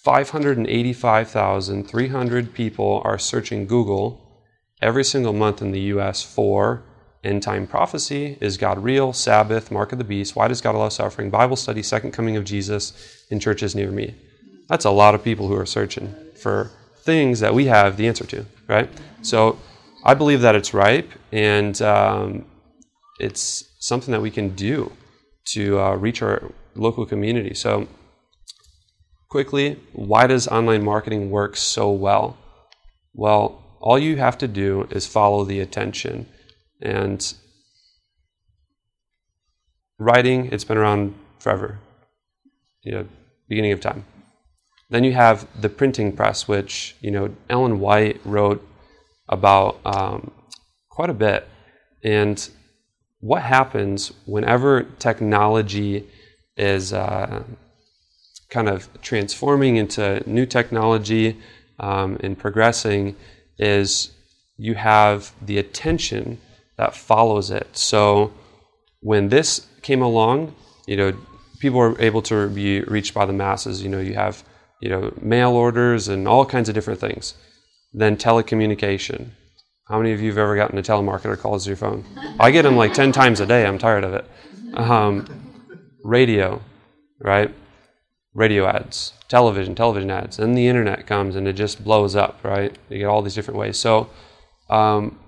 [0.04, 4.18] 585,300 people are searching Google
[4.80, 6.82] every single month in the US for
[7.22, 9.12] End time prophecy is God real?
[9.12, 10.36] Sabbath, mark of the beast.
[10.36, 11.28] Why does God allow suffering?
[11.28, 14.14] Bible study, second coming of Jesus in churches near me.
[14.68, 18.24] That's a lot of people who are searching for things that we have the answer
[18.24, 18.88] to, right?
[19.20, 19.58] So
[20.02, 22.46] I believe that it's ripe and um,
[23.20, 24.92] it's something that we can do
[25.52, 27.54] to uh, reach our local community.
[27.54, 27.88] So,
[29.28, 32.37] quickly, why does online marketing work so well?
[33.14, 36.26] Well, all you have to do is follow the attention.
[36.83, 37.35] And
[39.98, 41.78] writing, it's been around forever,
[42.83, 43.09] you know,
[43.48, 44.04] beginning of time.
[44.90, 48.66] Then you have the printing press, which, you know, Ellen White wrote
[49.28, 50.30] about um,
[50.88, 51.48] quite a bit.
[52.02, 52.48] And
[53.20, 56.06] what happens whenever technology
[56.56, 57.42] is uh,
[58.48, 61.38] kind of transforming into new technology
[61.78, 63.16] um, and progressing
[63.59, 64.11] is
[64.56, 66.38] you have the attention
[66.76, 67.68] that follows it.
[67.76, 68.33] So
[69.00, 70.54] when this came along,
[70.87, 71.16] you know,
[71.59, 73.83] people were able to be reached by the masses.
[73.83, 74.42] You know, you have,
[74.80, 77.35] you know, mail orders and all kinds of different things.
[77.92, 79.30] Then telecommunication.
[79.90, 82.05] How many of you have ever gotten a telemarketer calls to your phone?
[82.38, 83.66] I get them like 10 times a day.
[83.66, 84.24] I'm tired of it.
[84.74, 85.26] Um,
[86.05, 86.62] radio,
[87.18, 87.53] right?
[88.33, 90.37] Radio ads, television, television ads.
[90.37, 92.72] Then the internet comes and it just blows up, right?
[92.88, 93.79] You get all these different ways.
[93.79, 94.09] So,
[94.68, 95.18] um,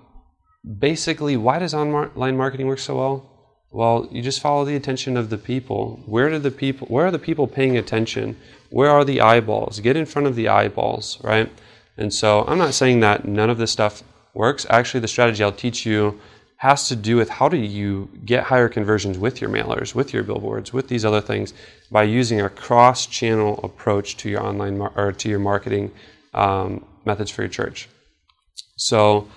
[0.79, 3.29] basically, why does online marketing work so well?
[3.69, 6.01] Well, you just follow the attention of the people.
[6.05, 6.87] Where do the people?
[6.87, 8.37] Where are the people paying attention?
[8.69, 9.81] Where are the eyeballs?
[9.81, 11.51] Get in front of the eyeballs, right?
[11.97, 14.65] And so, I'm not saying that none of this stuff works.
[14.69, 16.19] Actually, the strategy I'll teach you
[16.57, 20.23] has to do with how do you get higher conversions with your mailers, with your
[20.23, 21.53] billboards, with these other things
[21.91, 25.91] by using a cross-channel approach to your online mar- or to your marketing
[26.33, 27.89] um, methods for your church.
[28.77, 29.27] So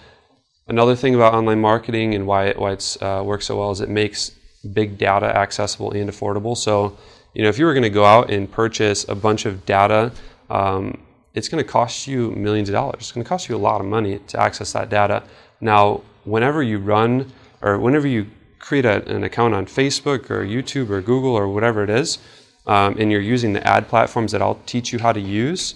[0.68, 3.80] Another thing about online marketing and why it, why it's uh, works so well is
[3.80, 4.32] it makes
[4.72, 6.56] big data accessible and affordable.
[6.56, 6.98] So,
[7.34, 10.10] you know, if you were going to go out and purchase a bunch of data,
[10.50, 11.00] um,
[11.36, 12.96] it's going to cost you millions of dollars.
[13.00, 15.22] It's going to cost you a lot of money to access that data.
[15.60, 18.26] Now, whenever you run or whenever you
[18.58, 22.18] create a, an account on Facebook or YouTube or Google or whatever it is,
[22.66, 25.74] um, and you're using the ad platforms that I'll teach you how to use,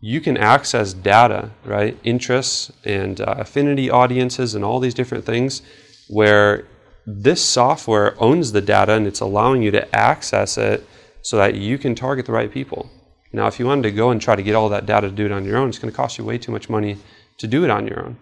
[0.00, 1.98] you can access data, right?
[2.02, 5.60] Interests and uh, affinity audiences and all these different things
[6.08, 6.66] where
[7.06, 10.86] this software owns the data and it's allowing you to access it
[11.20, 12.90] so that you can target the right people.
[13.34, 15.26] Now, if you wanted to go and try to get all that data to do
[15.26, 16.98] it on your own, it's going to cost you way too much money
[17.38, 18.16] to do it on your own.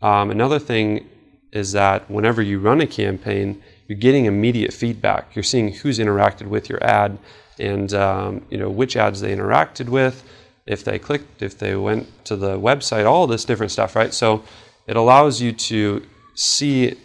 [0.00, 1.06] Um, another thing
[1.52, 5.36] is that whenever you run a campaign, you're getting immediate feedback.
[5.36, 7.18] You're seeing who's interacted with your ad
[7.58, 10.24] and um, you know which ads they interacted with
[10.66, 14.12] if they clicked, if they went to the website, all this different stuff, right?
[14.12, 14.42] So
[14.86, 16.96] it allows you to see,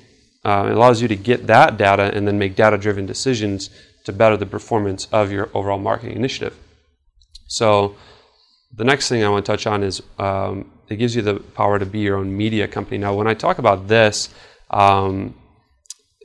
[0.43, 3.69] uh, it allows you to get that data and then make data driven decisions
[4.05, 6.57] to better the performance of your overall marketing initiative.
[7.51, 7.95] So
[8.73, 11.77] the next thing I want to touch on is um, it gives you the power
[11.77, 12.97] to be your own media company.
[12.97, 14.29] Now, when I talk about this,
[14.69, 15.35] um,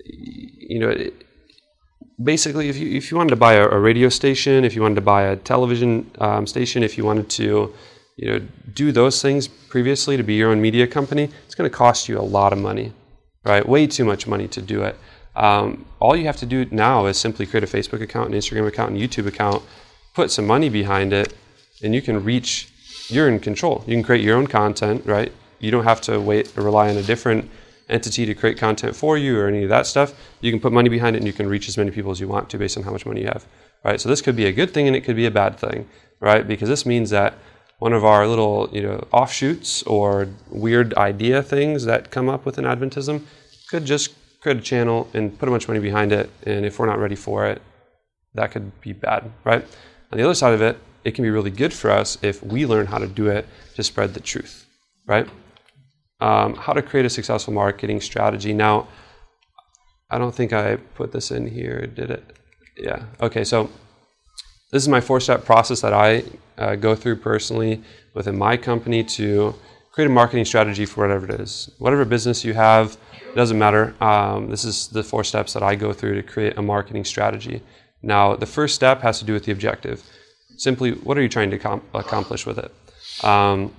[0.05, 1.15] you know, it,
[2.23, 4.95] basically, if you if you wanted to buy a, a, radio station, if you wanted
[4.95, 7.75] to buy a television um, station, if you wanted to,
[8.17, 8.39] you know,
[8.73, 12.21] do those things previously to be your own media company, it's going to cost you
[12.21, 12.93] a lot of money,
[13.45, 13.69] right?
[13.69, 14.97] Way too much money to do it.
[15.35, 18.69] Um, all you have to do now is simply create a Facebook account, an Instagram
[18.69, 19.65] account, and YouTube account,
[20.17, 21.33] put some money behind it,
[21.83, 22.69] and you can reach.
[23.09, 23.85] You're in control.
[23.87, 25.31] You can create your own content, right?
[25.61, 27.49] You don't have to wait or rely on a different
[27.89, 30.89] entity to create content for you or any of that stuff, you can put money
[30.89, 32.83] behind it and you can reach as many people as you want to based on
[32.83, 33.47] how much money you have.
[33.85, 34.01] Right?
[34.01, 36.47] So this could be a good thing and it could be a bad thing, right?
[36.47, 37.35] Because this means that
[37.79, 42.65] one of our little, you know, offshoots or weird idea things that come up within
[42.65, 43.23] Adventism
[43.71, 46.79] could just create a channel and put a bunch of money behind it, and if
[46.79, 47.61] we're not ready for it,
[48.35, 49.65] that could be bad, right?
[50.13, 52.67] On the other side of it, it can be really good for us if we
[52.67, 54.67] learn how to do it to spread the truth,
[55.07, 55.29] right?
[56.21, 58.53] Um, how to create a successful marketing strategy.
[58.53, 58.89] Now,
[60.11, 62.25] I don't think I put this in here, did it?
[62.77, 63.05] Yeah.
[63.21, 63.71] Okay, so
[64.73, 66.25] this is my four step process that I
[66.59, 67.83] uh, go through personally
[68.15, 69.55] within my company to
[69.93, 71.71] create a marketing strategy for whatever it is.
[71.79, 72.97] Whatever business you have,
[73.33, 73.95] it doesn't matter.
[74.01, 77.63] Um, this is the four steps that I go through to create a marketing strategy.
[78.03, 80.03] Now, the first step has to do with the objective.
[80.57, 82.73] Simply, what are you trying to com- accomplish with it?
[83.25, 83.75] Um,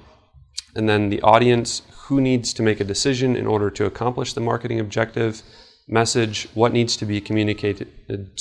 [0.76, 4.42] and then the audience, who needs to make a decision in order to accomplish the
[4.42, 5.42] marketing objective?
[5.88, 7.88] Message, what needs to be communicated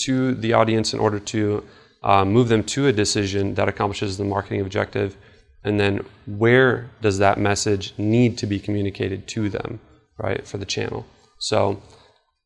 [0.04, 1.64] to the audience in order to
[2.02, 5.16] uh, move them to a decision that accomplishes the marketing objective?
[5.64, 9.80] And then where does that message need to be communicated to them,
[10.18, 11.06] right, for the channel?
[11.38, 11.82] So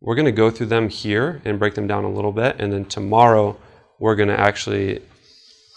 [0.00, 2.56] we're going to go through them here and break them down a little bit.
[2.58, 3.56] And then tomorrow,
[3.98, 5.02] we're going to actually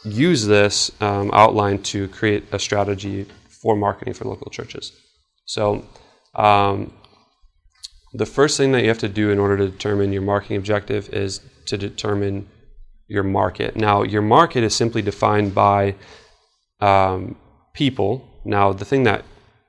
[0.06, 4.92] use this um, outline to create a strategy for marketing for local churches.
[5.46, 5.86] So,
[6.36, 6.94] um,
[8.14, 11.10] the first thing that you have to do in order to determine your marketing objective
[11.10, 12.48] is to determine
[13.08, 13.76] your market.
[13.76, 15.96] Now, your market is simply defined by
[16.80, 17.36] um,
[17.74, 18.42] people.
[18.46, 19.26] Now, the thing that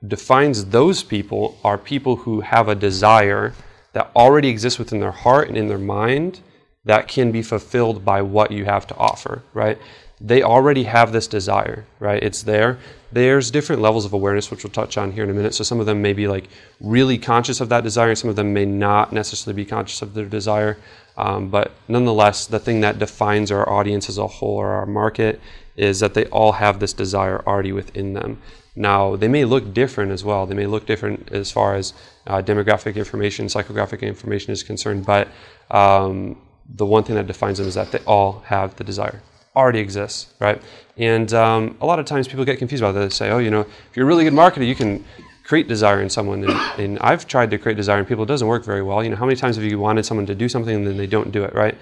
[0.07, 3.53] defines those people are people who have a desire
[3.95, 6.41] that already exists within their heart and in their mind
[6.83, 9.77] that can be fulfilled by what you have to offer, right?
[10.19, 12.21] They already have this desire, right?
[12.21, 12.77] It's there.
[13.13, 15.55] There's different levels of awareness, which we'll touch on here in a minute.
[15.55, 16.49] So some of them may be like
[16.81, 20.13] really conscious of that desire, and some of them may not necessarily be conscious of
[20.13, 20.77] their desire.
[21.17, 25.39] Um, but nonetheless, the thing that defines our audience as a whole or our market
[25.77, 28.41] is that they all have this desire already within them.
[28.75, 30.45] Now, they may look different as well.
[30.45, 31.93] They may look different as far as
[32.27, 35.27] uh, demographic information, psychographic information is concerned, but
[35.71, 36.37] um,
[36.75, 39.21] the one thing that defines them is that they all have the desire.
[39.55, 40.61] Already exists, right?
[40.97, 43.01] And um, a lot of times people get confused about that.
[43.01, 45.05] They say, oh, you know, if you're a really good marketer, you can
[45.43, 46.43] create desire in someone.
[46.43, 49.03] And, and, I've tried to create desire in people, it doesn't work very well.
[49.03, 51.07] You know, how many times have you wanted someone to do something and then they
[51.07, 51.77] don't do it, right?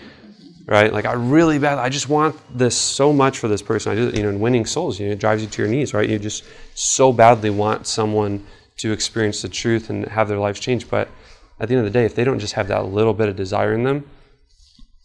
[0.65, 0.91] Right?
[0.93, 3.91] Like, I really bad, I just want this so much for this person.
[3.91, 5.93] I do, you know, in winning souls, you know, it drives you to your knees,
[5.93, 6.07] right?
[6.07, 8.45] You just so badly want someone
[8.83, 10.89] to experience the truth and have their lives change.
[10.89, 11.07] But
[11.57, 13.37] at the end of the day, if they don't just have that little bit of
[13.37, 14.09] desire in them,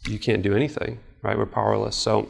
[0.08, 1.38] you can't do anything, right?
[1.38, 1.94] We're powerless.
[1.94, 2.28] So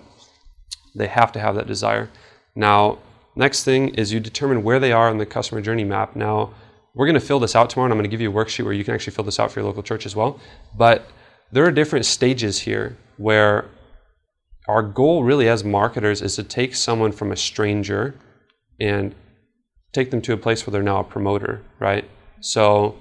[0.94, 2.10] they have to have that desire.
[2.54, 2.98] Now,
[3.34, 6.14] next thing is you determine where they are on the customer journey map.
[6.14, 6.52] Now,
[6.94, 8.64] we're going to fill this out tomorrow, and I'm going to give you a worksheet
[8.64, 10.38] where you can actually fill this out for your local church as well.
[10.76, 11.10] But
[11.50, 13.70] there are different stages here where
[14.66, 18.14] our goal, really, as marketers, is to take someone from a stranger
[18.78, 19.14] and
[19.92, 22.08] take them to a place where they're now a promoter, right?
[22.40, 22.96] So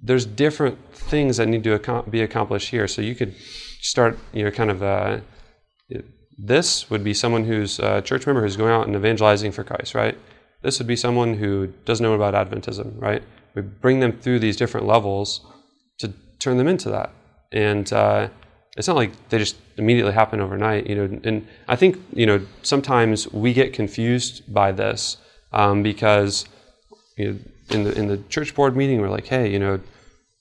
[0.00, 2.86] there's different things that need to be accomplished here.
[2.88, 3.34] So you could
[3.80, 5.20] start, you know, kind of uh,
[6.36, 9.94] this would be someone who's a church member who's going out and evangelizing for Christ,
[9.94, 10.18] right?
[10.62, 13.22] This would be someone who doesn't know about Adventism, right?
[13.54, 15.46] We bring them through these different levels
[15.98, 17.12] to turn them into that.
[17.52, 18.28] And uh,
[18.76, 21.20] it's not like they just immediately happen overnight, you know.
[21.22, 25.18] And I think, you know, sometimes we get confused by this
[25.54, 26.46] um, because
[27.16, 27.38] you know,
[27.70, 29.80] in the in the church board meeting, we're like, hey, you know,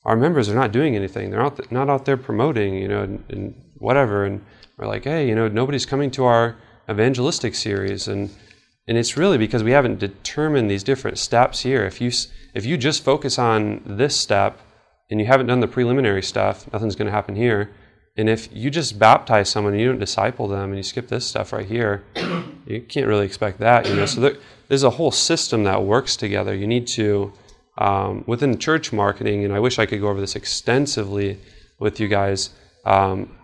[0.03, 1.29] our members are not doing anything.
[1.29, 4.25] They're not not out there promoting, you know, and, and whatever.
[4.25, 4.43] And
[4.77, 6.57] we're like, hey, you know, nobody's coming to our
[6.89, 8.31] evangelistic series, and
[8.87, 11.85] and it's really because we haven't determined these different steps here.
[11.85, 12.11] If you
[12.53, 14.59] if you just focus on this step
[15.11, 17.69] and you haven't done the preliminary stuff, nothing's going to happen here.
[18.15, 21.25] And if you just baptize someone and you don't disciple them and you skip this
[21.25, 22.03] stuff right here,
[22.67, 24.05] you can't really expect that, you know.
[24.05, 24.37] So there,
[24.73, 26.51] there's a whole system that works together.
[26.55, 27.31] You need to
[27.77, 31.37] um, within church marketing, and I wish I could go over this extensively
[31.79, 32.49] with you guys.
[32.83, 33.37] Um,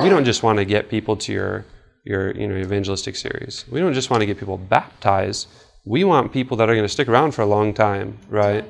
[0.00, 1.64] we don't just want to get people to your
[2.04, 3.64] your you know evangelistic series.
[3.70, 5.46] We don't just want to get people baptized.
[5.84, 8.64] We want people that are going to stick around for a long time, right?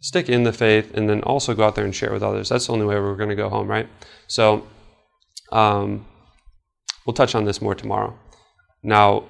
[0.00, 2.50] Stick in the faith, and then also go out there and share with others.
[2.50, 3.88] That's the only way we're going to go home, right?
[4.26, 4.66] So,
[5.52, 6.04] um,
[7.06, 8.12] we'll touch on this more tomorrow.
[8.82, 9.24] Now,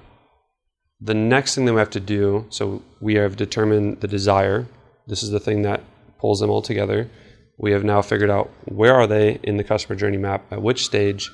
[1.00, 2.46] the next thing that we have to do.
[2.50, 4.66] So we have determined the desire.
[5.06, 5.82] This is the thing that
[6.18, 7.10] pulls them all together.
[7.58, 10.84] We have now figured out where are they in the customer journey map at which
[10.84, 11.30] stage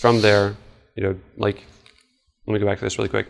[0.00, 0.56] from there
[0.96, 1.62] you know like
[2.46, 3.28] let me go back to this really quick.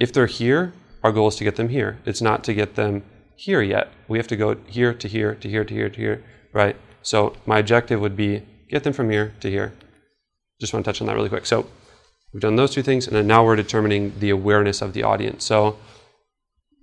[0.00, 0.72] If they're here
[1.04, 1.98] our goal is to get them here.
[2.04, 3.04] It's not to get them
[3.36, 3.92] here yet.
[4.08, 6.76] We have to go here to here to here to here to here right?
[7.02, 9.72] So my objective would be get them from here to here.
[10.60, 11.46] Just want to touch on that really quick.
[11.46, 11.68] So
[12.32, 15.78] we've done those two things and now we're determining the awareness of the audience so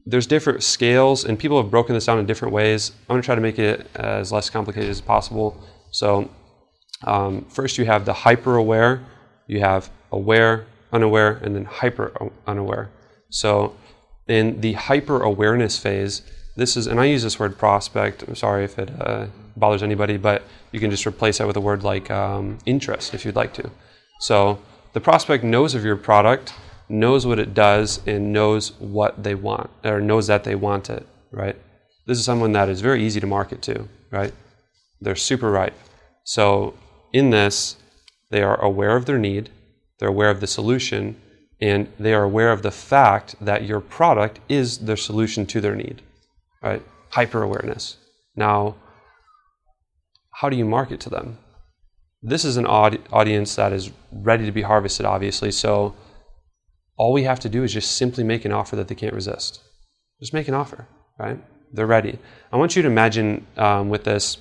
[0.05, 2.91] there's different scales, and people have broken this down in different ways.
[3.01, 5.59] I'm going to try to make it as less complicated as possible.
[5.91, 6.29] So,
[7.03, 9.03] um, first you have the hyper aware,
[9.47, 12.91] you have aware, unaware, and then hyper unaware.
[13.31, 13.75] So,
[14.27, 16.21] in the hyper awareness phase,
[16.55, 18.23] this is, and I use this word prospect.
[18.23, 19.27] I'm sorry if it uh,
[19.57, 23.25] bothers anybody, but you can just replace that with a word like um, interest if
[23.25, 23.71] you'd like to.
[24.19, 24.59] So,
[24.95, 26.53] the prospect knows of your product
[26.87, 31.05] knows what it does and knows what they want or knows that they want it,
[31.31, 31.57] right?
[32.07, 34.33] This is someone that is very easy to market to, right?
[35.01, 35.77] They're super ripe.
[36.23, 36.75] So
[37.11, 37.75] in this,
[38.31, 39.49] they are aware of their need,
[39.99, 41.19] they're aware of the solution,
[41.59, 45.75] and they are aware of the fact that your product is their solution to their
[45.75, 46.03] need,
[46.63, 46.81] right?
[47.09, 47.97] Hyper awareness.
[48.37, 48.75] Now,
[50.35, 51.39] how do you market to them?
[52.27, 55.51] This is an aud- audience that is ready to be harvested, obviously.
[55.51, 55.95] So
[56.97, 59.61] all we have to do is just simply make an offer that they can't resist.
[60.19, 60.87] Just make an offer,
[61.19, 61.37] right?
[61.71, 62.17] They're ready.
[62.51, 64.37] I want you to imagine um, with this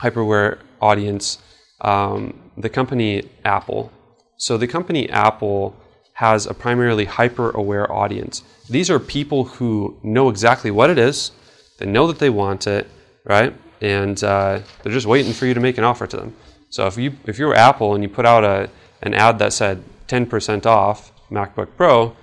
[0.00, 1.38] hyper aware audience
[1.82, 3.92] um, the company Apple.
[4.38, 5.76] So the company Apple
[6.14, 8.42] has a primarily hyper aware audience.
[8.70, 11.32] These are people who know exactly what it is,
[11.78, 12.88] they know that they want it,
[13.24, 13.54] right?
[13.80, 16.36] And uh, they're just waiting for you to make an offer to them.
[16.72, 18.70] So if you if you're Apple and you put out a
[19.02, 22.16] an ad that said 10% off, MacBook Pro,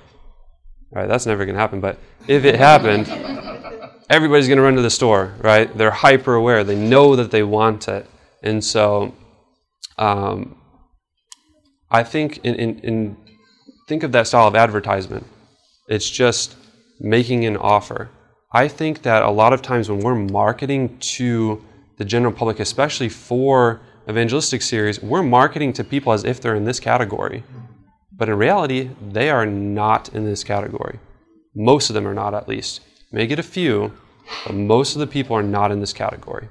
[0.91, 1.07] right?
[1.07, 1.79] That's never going to happen.
[1.79, 3.07] But if it happened,
[4.09, 5.75] everybody's going to run to the store, right?
[5.77, 6.63] They're hyper aware.
[6.63, 8.07] They know that they want it,
[8.41, 9.13] and so
[9.99, 10.55] um,
[11.91, 13.17] I think in, in, in
[13.87, 15.27] think of that style of advertisement.
[15.87, 16.55] It's just
[16.99, 18.09] making an offer.
[18.51, 21.63] I think that a lot of times when we're marketing to
[21.97, 26.65] the general public, especially for evangelistic series, we're marketing to people as if they're in
[26.65, 27.43] this category.
[28.11, 30.99] But in reality, they are not in this category.
[31.55, 32.81] Most of them are not, at least.
[33.11, 33.93] may get a few,
[34.45, 36.47] but most of the people are not in this category.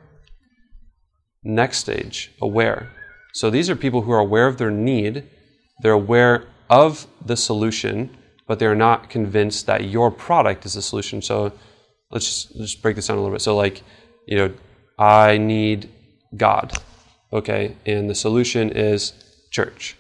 [1.42, 2.90] Next stage, aware.
[3.32, 5.24] So these are people who are aware of their need,
[5.82, 11.22] they're aware of the solution, but they're not convinced that your product is the solution.
[11.22, 11.52] So
[12.11, 13.42] let's just, let's just break this down a little bit.
[13.42, 13.82] So, like,
[14.26, 14.54] you know,
[14.98, 15.90] I need
[16.36, 16.72] God,
[17.33, 19.12] okay, and the solution is
[19.51, 19.97] church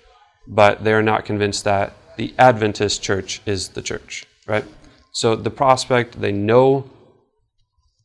[0.48, 4.64] but they're not convinced that the Adventist church is the church, right?
[5.12, 6.90] So the prospect, they know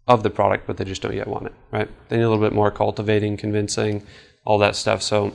[0.08, 1.90] of the product, but they just don't yet want it, right?
[2.10, 4.06] They need a little bit more cultivating, convincing,
[4.46, 5.02] all that stuff.
[5.02, 5.34] So,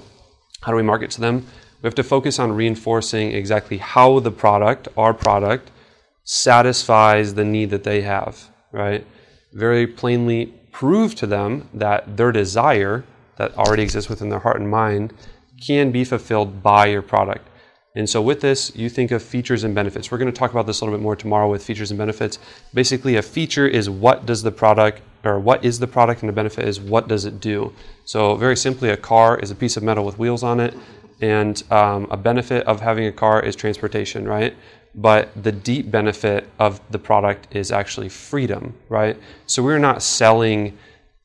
[0.60, 1.46] how do we market to them?
[1.80, 5.70] We have to focus on reinforcing exactly how the product, our product,
[6.24, 9.06] satisfies the need that they have, right?
[9.52, 13.04] Very plainly prove to them that their desire
[13.38, 15.14] that already exists within their heart and mind
[15.64, 17.48] can be fulfilled by your product.
[17.94, 20.10] And so, with this, you think of features and benefits.
[20.12, 22.38] We're going to talk about this a little bit more tomorrow with features and benefits.
[22.74, 26.32] Basically, a feature is what does the product, or what is the product, and a
[26.32, 27.72] benefit is what does it do.
[28.04, 30.76] So, very simply, a car is a piece of metal with wheels on it,
[31.20, 34.54] and um, a benefit of having a car is transportation, right?
[34.94, 39.16] But the deep benefit of the product is actually freedom, right?
[39.46, 40.78] So, we're not selling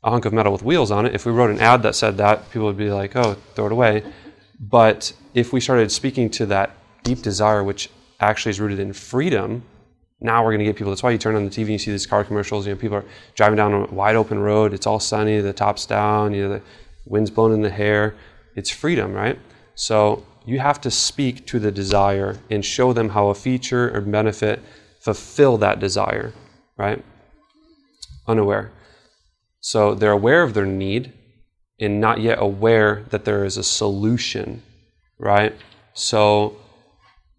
[0.04, 1.16] a hunk of metal with wheels on it.
[1.16, 3.72] If we wrote an ad that said that, people would be like, oh, throw it
[3.72, 4.04] away.
[4.60, 6.72] But if we started speaking to that
[7.04, 7.90] deep desire, which
[8.20, 9.64] actually is rooted in freedom,
[10.20, 10.92] now we're going to get people.
[10.92, 12.66] That's why you turn on the TV and you see these car commercials.
[12.66, 14.74] You know, people are driving down a wide open road.
[14.74, 15.42] It's all sunny.
[15.42, 16.34] The top's down.
[16.34, 16.62] You know, the
[17.06, 18.16] wind's blowing in the hair.
[18.56, 19.38] It's freedom, right?
[19.76, 24.02] So you have to speak to the desire and show them how a feature or
[24.02, 24.62] benefit
[25.00, 26.34] fulfill that desire,
[26.78, 27.04] right?
[28.28, 28.72] Unaware.
[29.64, 31.14] So they're aware of their need
[31.80, 34.62] and not yet aware that there is a solution,
[35.18, 35.56] right?
[35.94, 36.58] So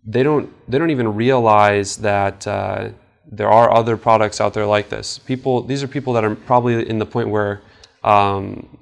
[0.07, 2.89] they don't they don't even realize that uh,
[3.31, 5.19] there are other products out there like this.
[5.19, 7.61] People these are people that are probably in the point where
[8.03, 8.75] um,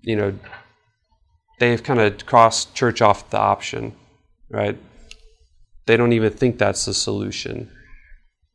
[0.00, 0.32] you know
[1.58, 3.94] they've kind of crossed church off the option,
[4.48, 4.78] right?
[5.84, 7.70] They don't even think that's the solution,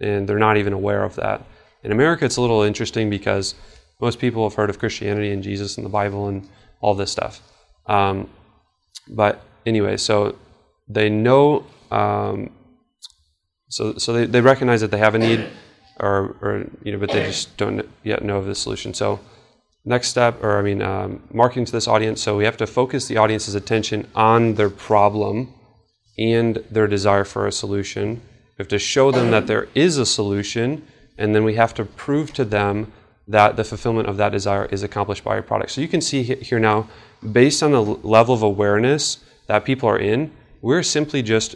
[0.01, 1.45] and they're not even aware of that.
[1.83, 3.53] In America, it's a little interesting because
[3.99, 6.47] most people have heard of Christianity and Jesus and the Bible and
[6.81, 7.41] all this stuff.
[7.87, 8.29] Um,
[9.07, 10.35] but anyway, so
[10.87, 12.49] they know, um,
[13.69, 15.47] so so they, they recognize that they have a need,
[15.99, 18.93] or, or you know, but they just don't yet know of the solution.
[18.93, 19.19] So
[19.85, 22.21] next step, or I mean, um, marketing to this audience.
[22.21, 25.53] So we have to focus the audience's attention on their problem
[26.17, 28.21] and their desire for a solution.
[28.57, 30.85] We have to show them that there is a solution,
[31.17, 32.91] and then we have to prove to them
[33.27, 35.71] that the fulfillment of that desire is accomplished by your product.
[35.71, 36.87] So you can see here now,
[37.31, 41.55] based on the level of awareness that people are in, we're simply just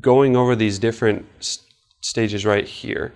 [0.00, 1.26] going over these different
[2.00, 3.12] stages right here.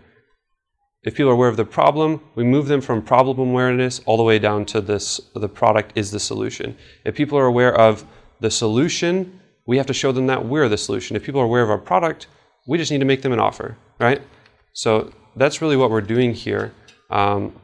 [1.03, 4.23] if people are aware of the problem, we move them from problem awareness all the
[4.23, 6.77] way down to this the product is the solution.
[7.05, 8.05] If people are aware of
[8.41, 11.17] the solution, we have to show them that we're the solution.
[11.17, 12.27] If people are aware of our product,
[12.67, 14.21] we just need to make them an offer, right?
[14.75, 16.73] So that's really what we're doing here.
[17.11, 17.55] Um,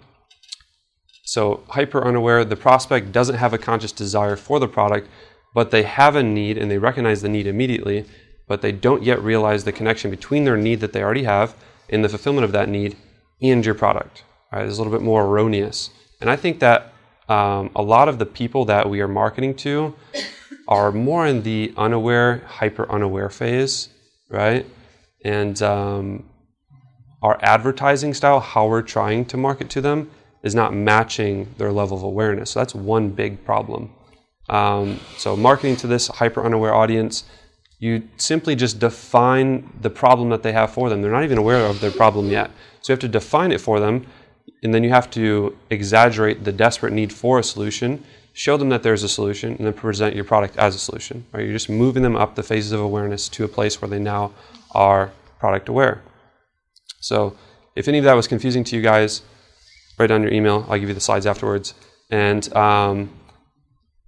[1.25, 5.09] so hyper unaware, the prospect doesn't have a conscious desire for the product,
[5.55, 8.05] but they have a need and they recognize the need immediately,
[8.47, 11.55] but they don't yet realize the connection between their need that they already have
[11.89, 12.97] and the fulfillment of that need
[13.43, 14.23] and your product.
[14.53, 14.67] Right?
[14.67, 15.91] It's a little bit more erroneous.
[16.21, 16.93] And I think that
[17.29, 19.95] um, a lot of the people that we are marketing to
[20.69, 23.89] are more in the unaware, hyper unaware phase,
[24.31, 24.67] right?
[25.25, 26.25] And um,
[27.27, 30.09] our advertising style, how we're trying to market to them,
[30.45, 32.53] is not matching their level of awareness.
[32.53, 33.91] So that's one big problem.
[34.49, 37.25] Um, so marketing to this hyper unaware audience,
[37.81, 41.03] you simply just define the problem that they have for them.
[41.03, 42.53] They're not even aware of their problem yet.
[42.81, 44.07] So you have to define it for them,
[44.63, 48.05] and then you have to exaggerate the desperate need for a solution,
[48.35, 51.27] show them that there's a solution, and then present your product as a solution.
[51.33, 51.43] Right?
[51.43, 54.31] You're just moving them up the phases of awareness to a place where they now
[54.71, 55.11] are
[55.41, 56.03] product aware.
[57.07, 57.37] So
[57.77, 59.23] if any of that was confusing to you guys,
[59.97, 60.67] write down your email.
[60.69, 61.75] I'll give you the slides afterwards.
[62.11, 63.11] And um,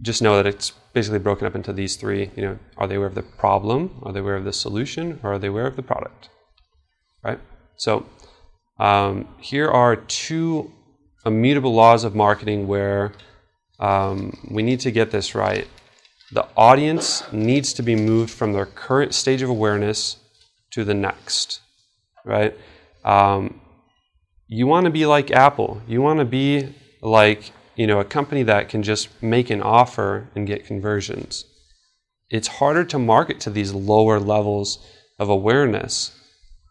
[0.03, 2.31] just know that it's basically broken up into these three.
[2.35, 4.01] You know, are they aware of the problem?
[4.03, 5.21] Are they aware of the solution?
[5.23, 6.29] Or are they aware of the product?
[7.23, 7.39] Right?
[7.77, 8.05] So
[8.81, 10.73] um, here are two
[11.25, 13.13] immutable laws of marketing where
[13.79, 15.69] um, we need to get this right.
[16.33, 20.17] The audience needs to be moved from their current stage of awareness
[20.73, 21.61] to the next,
[22.25, 22.55] right?
[23.09, 23.61] Um,
[24.47, 25.83] you want to be like Apple.
[25.87, 30.29] You want to be like you know a company that can just make an offer
[30.35, 31.45] and get conversions.
[32.31, 34.79] It's harder to market to these lower levels
[35.19, 36.13] of awareness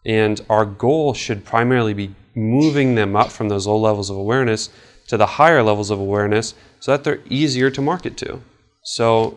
[0.06, 4.70] and our goal should primarily be moving them up from those low levels of awareness
[5.08, 8.40] to the higher levels of awareness so that they're easier to market to.
[8.84, 9.36] So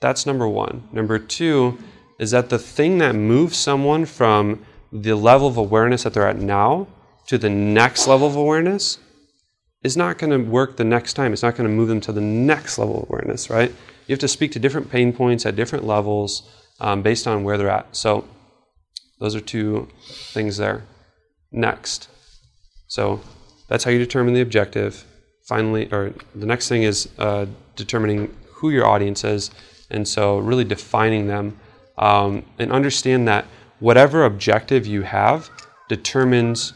[0.00, 0.88] that's number one.
[0.92, 1.78] Number two
[2.18, 6.38] is that the thing that moves someone from the level of awareness that they're at
[6.38, 6.86] now
[7.26, 8.98] to the next level of awareness
[9.82, 11.32] is not going to work the next time.
[11.32, 13.70] It's not going to move them to the next level of awareness, right?
[14.06, 16.48] You have to speak to different pain points at different levels
[16.80, 17.94] um, based on where they're at.
[17.96, 18.26] So
[19.18, 19.88] those are two
[20.32, 20.84] things there.
[21.52, 22.08] Next.
[22.88, 23.20] So
[23.68, 25.04] that's how you determine the objective.
[25.46, 29.50] Finally, or the next thing is uh, determining who your audience is.
[29.90, 31.58] And so really defining them
[31.98, 33.46] um, and understand that
[33.78, 35.50] whatever objective you have
[35.88, 36.72] determines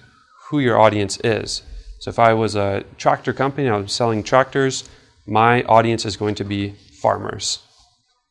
[0.48, 1.62] who your audience is.
[2.01, 4.88] So if I was a tractor company, I was selling tractors,
[5.26, 7.61] my audience is going to be farmers.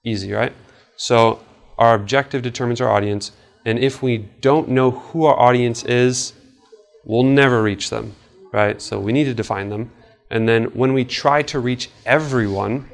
[0.04, 0.54] Easy, right?
[0.98, 1.40] So
[1.78, 3.32] our objective determines our audience.
[3.66, 6.34] And if we don't know who our audience is,
[7.06, 8.16] we'll never reach them,
[8.52, 8.82] right?
[8.82, 9.92] So we need to define them.
[10.30, 12.90] And then when we try to reach everyone,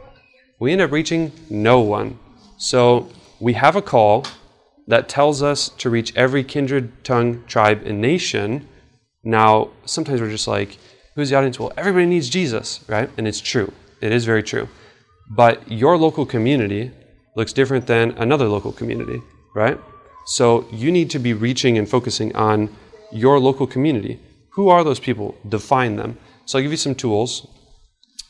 [0.59, 2.19] we end up reaching no one.
[2.57, 3.09] So
[3.39, 4.25] we have a call
[4.87, 8.67] that tells us to reach every kindred, tongue, tribe, and nation.
[9.23, 10.77] Now, sometimes we're just like,
[11.15, 11.59] who's the audience?
[11.59, 13.09] Well, everybody needs Jesus, right?
[13.17, 13.71] And it's true.
[14.01, 14.67] It is very true.
[15.29, 16.91] But your local community
[17.35, 19.21] looks different than another local community,
[19.55, 19.79] right?
[20.25, 22.69] So you need to be reaching and focusing on
[23.11, 24.19] your local community.
[24.51, 25.35] Who are those people?
[25.49, 26.17] Define them.
[26.45, 27.47] So I'll give you some tools.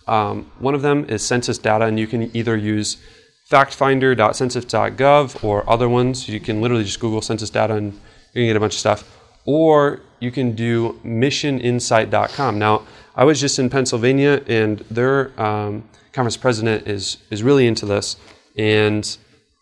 [0.07, 2.97] Um, one of them is census data, and you can either use
[3.49, 6.27] factfinder.census.gov or other ones.
[6.27, 7.93] You can literally just Google census data and
[8.33, 9.11] you can get a bunch of stuff.
[9.45, 12.57] Or you can do missioninsite.com.
[12.57, 12.83] Now,
[13.15, 18.17] I was just in Pennsylvania, and their um, conference president is is really into this,
[18.57, 19.17] and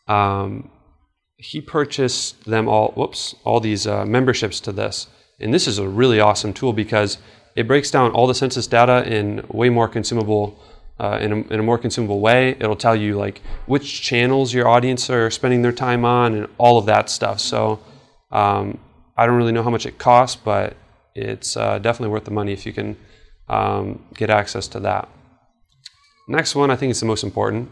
[0.08, 0.72] um,
[1.38, 5.08] he purchased them all, whoops, all these uh, memberships to this.
[5.40, 7.18] And this is a really awesome tool because
[7.56, 10.58] it breaks down all the census data in way more consumable,
[11.00, 12.52] uh, in, a, in, a, more consumable way.
[12.52, 16.78] It'll tell you like which channels your audience are spending their time on and all
[16.78, 17.40] of that stuff.
[17.40, 17.80] So
[18.32, 18.78] um,
[19.18, 20.78] I don't really know how much it costs, but
[21.16, 22.96] it's uh, definitely worth the money if you can
[23.50, 25.10] um, get access to that.
[26.28, 27.70] Next one, I think is the most important.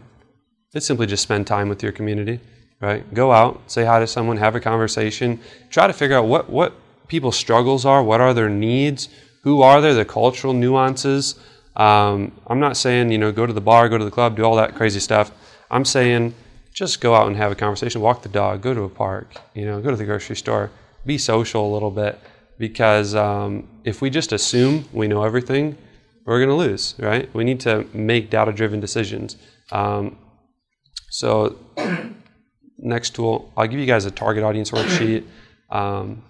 [0.74, 2.40] It's simply just spend time with your community
[2.82, 3.14] right?
[3.14, 6.74] Go out, say hi to someone, have a conversation, try to figure out what, what
[7.06, 9.08] people's struggles are, what are their needs,
[9.44, 11.36] who are there, the cultural nuances.
[11.76, 14.42] Um, I'm not saying, you know, go to the bar, go to the club, do
[14.42, 15.30] all that crazy stuff.
[15.70, 16.34] I'm saying
[16.74, 19.64] just go out and have a conversation, walk the dog, go to a park, you
[19.64, 20.70] know, go to the grocery store,
[21.04, 22.18] be social a little bit.
[22.58, 25.76] Because um, if we just assume we know everything,
[26.24, 27.32] we're going to lose, right?
[27.34, 29.36] We need to make data driven decisions.
[29.72, 30.18] Um,
[31.10, 31.58] so
[32.78, 35.24] next tool, I'll give you guys a target audience worksheet.
[35.70, 36.22] Um,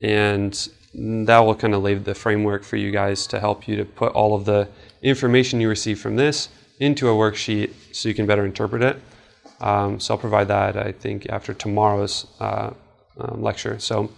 [0.00, 3.84] and that will kind of lay the framework for you guys to help you to
[3.84, 4.68] put all of the
[5.02, 6.48] information you receive from this
[6.80, 9.00] into a worksheet so you can better interpret it.
[9.60, 12.70] Um, so I'll provide that, I think, after tomorrow's uh,
[13.18, 13.78] um, lecture.
[13.78, 14.10] So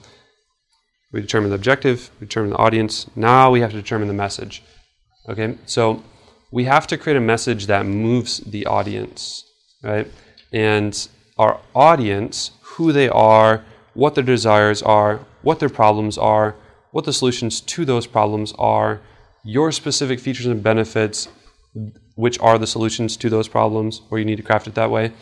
[1.12, 3.06] we determine the objective, we determine the audience.
[3.16, 4.62] Now we have to determine the message.
[5.28, 6.02] Okay, so
[6.52, 9.44] we have to create a message that moves the audience,
[9.82, 10.10] right?
[10.52, 11.08] And
[11.38, 13.64] our audience, who they are,
[13.94, 16.54] what their desires are, what their problems are,
[16.96, 19.02] what the solutions to those problems are,
[19.44, 21.28] your specific features and benefits,
[22.14, 25.12] which are the solutions to those problems, or you need to craft it that way.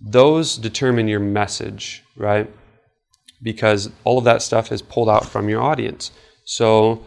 [0.00, 2.50] Those determine your message, right?
[3.40, 6.10] Because all of that stuff is pulled out from your audience.
[6.44, 7.06] So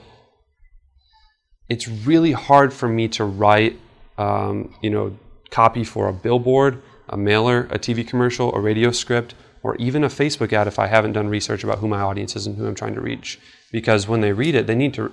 [1.67, 3.77] it's really hard for me to write,
[4.17, 5.19] um, you know,
[5.51, 10.07] copy for a billboard, a mailer, a TV commercial, a radio script, or even a
[10.07, 12.75] Facebook ad if I haven't done research about who my audience is and who I'm
[12.75, 13.41] trying to reach.
[13.71, 15.11] Because when they read it, they need to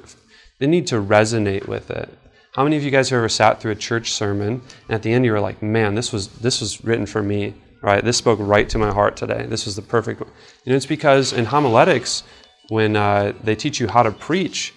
[0.59, 2.09] they need to resonate with it.
[2.53, 5.13] How many of you guys have ever sat through a church sermon and at the
[5.13, 8.05] end you were like, "Man, this was this was written for me." Right?
[8.05, 9.45] This spoke right to my heart today.
[9.47, 10.21] This was the perfect.
[10.21, 12.23] You know, it's because in homiletics,
[12.69, 14.73] when uh, they teach you how to preach,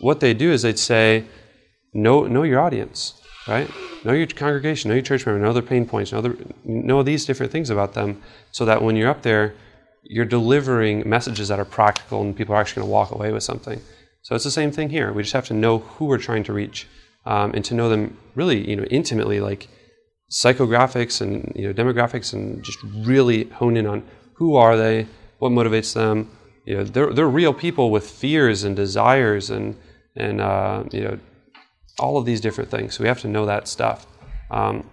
[0.00, 1.24] what they do is they'd say,
[1.92, 3.14] know, know your audience,
[3.46, 3.70] right?
[4.04, 7.24] Know your congregation, know your church member, know their pain points, know, their, know these
[7.24, 9.54] different things about them, so that when you're up there,
[10.02, 13.42] you're delivering messages that are practical and people are actually going to walk away with
[13.42, 13.80] something.
[14.22, 15.12] So it's the same thing here.
[15.12, 16.86] We just have to know who we're trying to reach
[17.26, 19.68] um, and to know them really, you know, intimately, like
[20.30, 24.02] psychographics and you know demographics, and just really hone in on
[24.34, 25.06] who are they,
[25.38, 26.30] what motivates them.
[26.64, 29.76] You know, they're they're real people with fears and desires and
[30.16, 31.18] and uh, you know
[31.98, 32.94] all of these different things.
[32.94, 34.06] So we have to know that stuff.
[34.50, 34.88] Um,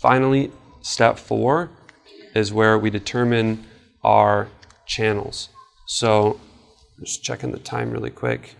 [0.00, 1.70] finally, step four
[2.34, 3.64] is where we determine
[4.04, 4.48] our
[4.86, 5.48] channels.
[5.86, 6.40] So
[7.00, 8.54] just checking the time really quick.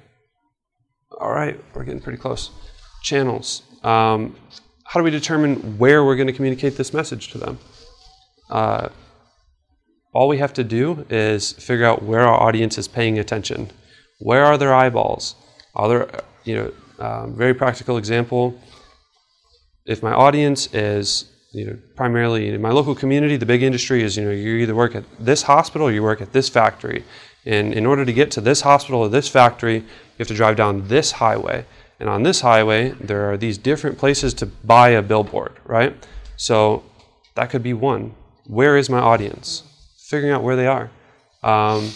[1.21, 2.51] All right, we're getting pretty close.
[3.03, 3.63] Channels.
[3.83, 4.37] Um,
[4.85, 7.59] how do we determine where we're going to communicate this message to them?
[8.51, 8.89] Uh,
[10.13, 13.71] all we have to do is figure out where our audience is paying attention.
[14.19, 15.35] Where are their eyeballs?
[15.75, 16.11] Other,
[16.45, 18.61] you know, um, very practical example.
[19.87, 24.17] If my audience is, you know, primarily in my local community, the big industry is,
[24.17, 27.05] you know, you either work at this hospital or you work at this factory.
[27.45, 30.57] And in order to get to this hospital or this factory, you have to drive
[30.57, 31.67] down this highway.
[32.01, 35.95] And on this highway, there are these different places to buy a billboard, right?
[36.37, 36.85] So
[37.35, 38.15] that could be one.
[38.47, 39.63] Where is my audience?
[39.99, 40.91] Figuring out where they are.
[41.43, 41.91] Um,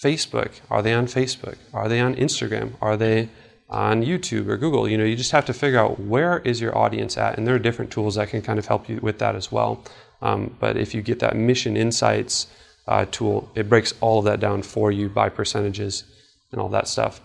[0.00, 0.60] Facebook.
[0.70, 1.56] Are they on Facebook?
[1.72, 2.74] Are they on Instagram?
[2.80, 3.28] Are they
[3.72, 4.88] on YouTube or Google?
[4.88, 7.54] You know, you just have to figure out where is your audience at, and there
[7.54, 9.82] are different tools that can kind of help you with that as well.
[10.20, 12.46] Um, but if you get that Mission Insights
[12.86, 16.04] uh, tool, it breaks all of that down for you by percentages
[16.52, 17.20] and all that stuff.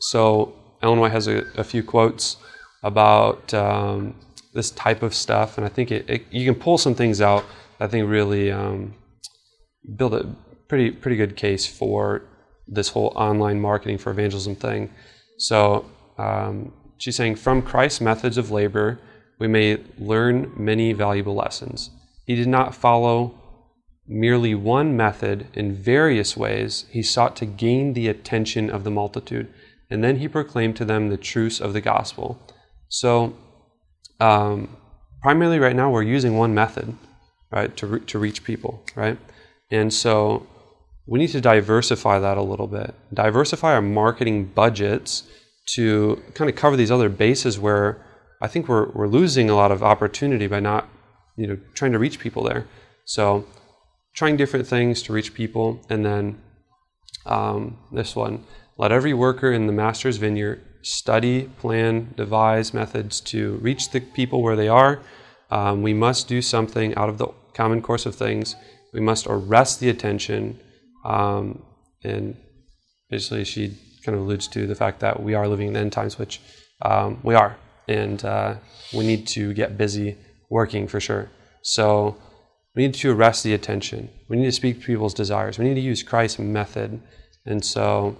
[0.00, 2.36] So Ellen White has a, a few quotes
[2.82, 4.14] about um,
[4.54, 7.44] this type of stuff, and I think it, it, you can pull some things out.
[7.80, 8.94] I think really um,
[9.96, 10.34] build a
[10.68, 12.22] pretty pretty good case for
[12.66, 14.90] this whole online marketing for evangelism thing.
[15.38, 15.86] So
[16.18, 18.98] um, she's saying, from Christ's methods of labor,
[19.38, 21.90] we may learn many valuable lessons.
[22.26, 23.34] He did not follow
[24.06, 26.86] merely one method in various ways.
[26.90, 29.52] He sought to gain the attention of the multitude,
[29.90, 32.40] and then he proclaimed to them the truths of the gospel.
[32.88, 33.36] So,
[34.18, 34.76] um,
[35.22, 36.96] primarily right now, we're using one method,
[37.50, 39.18] right, to, re- to reach people, right?
[39.70, 40.46] And so
[41.08, 42.94] we need to diversify that a little bit.
[43.14, 45.22] Diversify our marketing budgets
[45.74, 48.04] to kind of cover these other bases where
[48.42, 50.86] I think we're, we're losing a lot of opportunity by not,
[51.36, 52.66] you know, trying to reach people there.
[53.06, 53.46] So
[54.14, 55.80] trying different things to reach people.
[55.88, 56.42] And then
[57.24, 58.44] um, this one,
[58.76, 64.42] let every worker in the master's vineyard study, plan, devise methods to reach the people
[64.42, 65.00] where they are.
[65.50, 68.56] Um, we must do something out of the common course of things.
[68.92, 70.60] We must arrest the attention
[71.04, 71.62] um,
[72.02, 72.36] and
[73.10, 76.18] basically, she kind of alludes to the fact that we are living in end times,
[76.18, 76.40] which
[76.82, 77.56] um, we are.
[77.88, 78.56] And uh,
[78.94, 80.16] we need to get busy
[80.50, 81.30] working for sure.
[81.62, 82.16] So
[82.74, 84.10] we need to arrest the attention.
[84.28, 85.58] We need to speak to people's desires.
[85.58, 87.00] We need to use Christ's method.
[87.46, 88.16] And so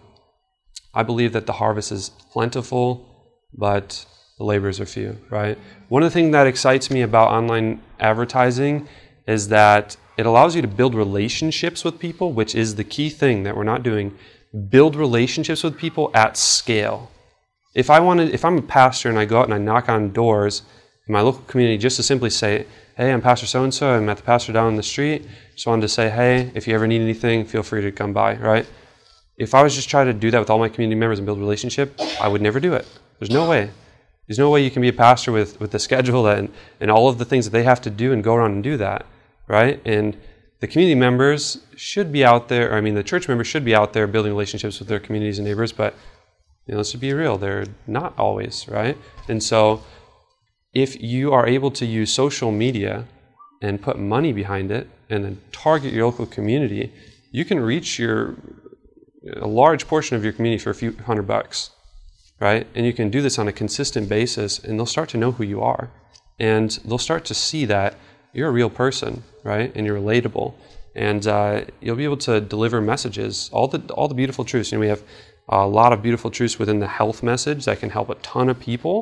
[0.94, 4.04] I believe that the harvest is plentiful, but
[4.38, 5.58] the laborers are few, right?
[5.88, 8.88] One of the things that excites me about online advertising
[9.26, 13.44] is that it allows you to build relationships with people, which is the key thing
[13.44, 14.16] that we're not doing.
[14.68, 17.10] Build relationships with people at scale.
[17.74, 20.12] If I wanted, if I'm a pastor and I go out and I knock on
[20.12, 20.62] doors
[21.06, 22.66] in my local community just to simply say,
[22.96, 25.82] hey, I'm Pastor so and so, I met the pastor down the street, just wanted
[25.82, 28.66] to say, hey, if you ever need anything, feel free to come by, right?
[29.38, 31.38] if I was just trying to do that with all my community members and build
[31.38, 32.86] relationship, I would never do it.
[33.18, 33.70] There's no way.
[34.26, 37.08] There's no way you can be a pastor with, with the schedule and, and all
[37.08, 39.06] of the things that they have to do and go around and do that,
[39.48, 39.80] right?
[39.84, 40.16] And
[40.60, 43.92] the community members should be out there, I mean, the church members should be out
[43.92, 45.94] there building relationships with their communities and neighbors, but
[46.66, 48.96] you know, let's be real, they're not always, right?
[49.28, 49.82] And so
[50.74, 53.06] if you are able to use social media
[53.62, 56.92] and put money behind it and then target your local community,
[57.30, 58.36] you can reach your
[59.36, 61.70] a large portion of your community for a few hundred bucks,
[62.40, 62.66] right?
[62.74, 65.44] And you can do this on a consistent basis, and they'll start to know who
[65.44, 65.90] you are,
[66.38, 67.96] and they'll start to see that
[68.38, 69.70] you're a real person, right?
[69.74, 70.54] And you're relatable,
[70.94, 74.70] and uh, you'll be able to deliver messages, all the all the beautiful truths.
[74.70, 75.02] You know, we have
[75.48, 78.58] a lot of beautiful truths within the health message that can help a ton of
[78.60, 78.96] people,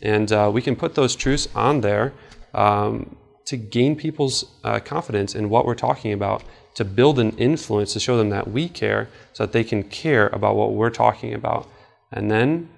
[0.00, 2.12] and uh, we can put those truths on there
[2.54, 3.16] um,
[3.46, 6.42] to gain people's uh, confidence in what we're talking about
[6.74, 10.28] to build an influence to show them that we care so that they can care
[10.28, 11.66] about what we're talking about.
[12.12, 12.68] And then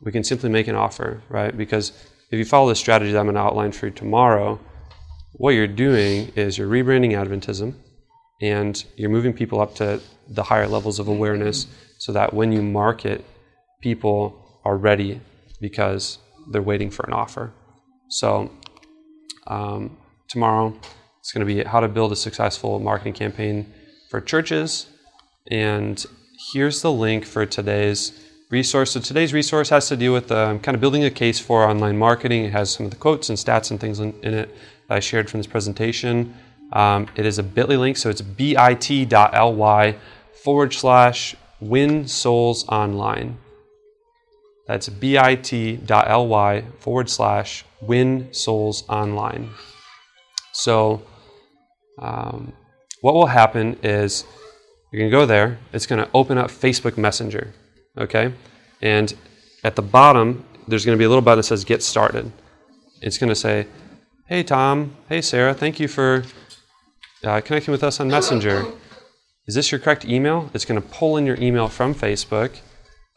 [0.00, 1.56] we can simply make an offer, right?
[1.56, 1.92] Because
[2.30, 4.58] if you follow the strategy that I'm going to outline for you tomorrow,
[5.36, 7.74] what you're doing is you're rebranding Adventism
[8.40, 11.66] and you're moving people up to the higher levels of awareness
[11.98, 13.24] so that when you market,
[13.80, 15.20] people are ready
[15.60, 16.18] because
[16.50, 17.52] they're waiting for an offer.
[18.08, 18.50] So,
[19.46, 19.96] um,
[20.28, 20.78] tomorrow,
[21.20, 23.72] it's going to be how to build a successful marketing campaign
[24.10, 24.86] for churches.
[25.50, 26.04] And
[26.52, 28.12] here's the link for today's
[28.50, 28.92] resource.
[28.92, 31.98] So today's resource has to do with um, kind of building a case for online
[31.98, 32.44] marketing.
[32.44, 34.54] It has some of the quotes and stats and things in, in it
[34.88, 36.34] that I shared from this presentation.
[36.72, 39.96] Um, it is a bit.ly link, so it's bit.ly
[40.42, 43.38] forward slash win souls online.
[44.66, 49.50] That's bit.ly forward slash win souls online.
[50.52, 51.02] So
[51.98, 52.52] um,
[53.00, 54.24] what will happen is
[54.90, 57.52] you're going to go there, it's going to open up Facebook Messenger,
[57.98, 58.32] okay?
[58.80, 59.14] And
[59.64, 62.30] at the bottom, there's going to be a little button that says Get Started.
[63.02, 63.66] It's going to say,
[64.26, 64.96] Hey, Tom.
[65.10, 65.52] Hey, Sarah.
[65.52, 66.24] Thank you for
[67.22, 68.64] uh, connecting with us on Messenger.
[69.46, 70.48] Is this your correct email?
[70.54, 72.56] It's going to pull in your email from Facebook.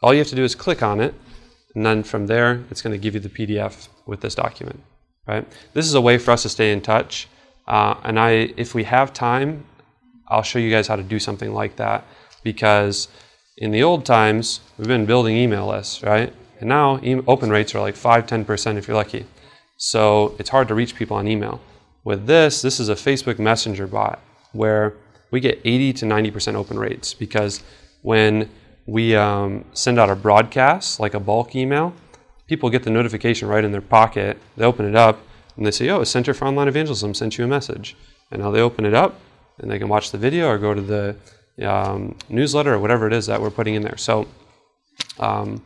[0.02, 1.14] All you have to do is click on it,
[1.74, 4.82] and then from there, it's going to give you the PDF with this document.
[5.26, 5.48] Right?
[5.72, 7.26] This is a way for us to stay in touch.
[7.66, 9.64] Uh, and I, if we have time,
[10.28, 12.04] I'll show you guys how to do something like that
[12.42, 13.08] because
[13.56, 16.34] in the old times we've been building email lists, right?
[16.60, 19.24] And now open rates are like 5 10% if you're lucky.
[19.78, 21.60] So it's hard to reach people on email.
[22.04, 24.20] With this, this is a Facebook Messenger bot
[24.52, 24.94] where
[25.30, 27.62] we get 80 to 90% open rates because
[28.02, 28.50] when
[28.86, 31.94] we um, send out a broadcast, like a bulk email,
[32.48, 34.38] people get the notification right in their pocket.
[34.56, 35.20] They open it up,
[35.56, 37.96] and they say, oh, Center for Online Evangelism sent you a message.
[38.30, 39.20] And now they open it up
[39.58, 41.16] and they can watch the video or go to the
[41.66, 43.96] um, newsletter or whatever it is that we're putting in there.
[43.96, 44.28] So,
[45.18, 45.64] um,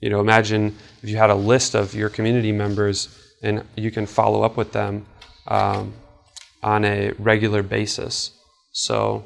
[0.00, 4.06] you know, imagine if you had a list of your community members and you can
[4.06, 5.06] follow up with them
[5.48, 5.94] um,
[6.62, 8.30] on a regular basis.
[8.72, 9.24] So,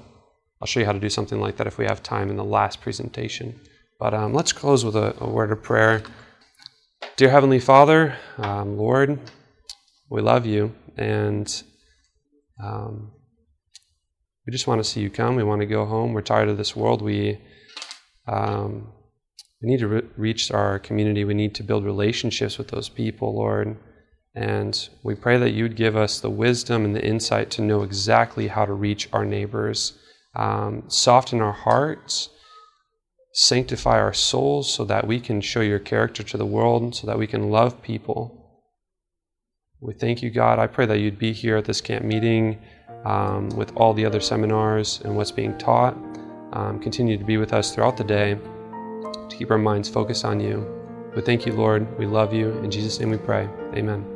[0.61, 2.45] I'll show you how to do something like that if we have time in the
[2.45, 3.61] last presentation.
[4.01, 6.03] But um, let's close with a, a, word of prayer.
[7.17, 9.19] Dear Heavenly Father, um, Lord,
[10.11, 11.63] we love you, and
[12.63, 13.13] um,
[14.47, 15.37] we just want to see you come.
[15.37, 16.13] We want to go home.
[16.13, 17.03] We're tired of this world.
[17.03, 17.39] We
[18.27, 18.93] um,
[19.63, 21.25] we need to re- reach our community.
[21.25, 23.77] We need to build relationships with those people, Lord.
[24.37, 28.49] And we pray that you'd give us the wisdom and the insight to know exactly
[28.49, 29.99] how to reach our neighbors,
[30.37, 32.29] um, soften our hearts,
[33.33, 37.19] sanctify our souls so that we can show your character to the world, so that
[37.19, 38.47] we can love people
[39.81, 40.59] we thank you, God.
[40.59, 42.59] I pray that you'd be here at this camp meeting
[43.05, 45.97] um, with all the other seminars and what's being taught.
[46.53, 48.39] Um, continue to be with us throughout the day
[49.13, 50.67] to keep our minds focused on you.
[51.15, 51.99] We thank you, Lord.
[51.99, 52.51] We love you.
[52.59, 53.49] In Jesus' name we pray.
[53.75, 54.16] Amen.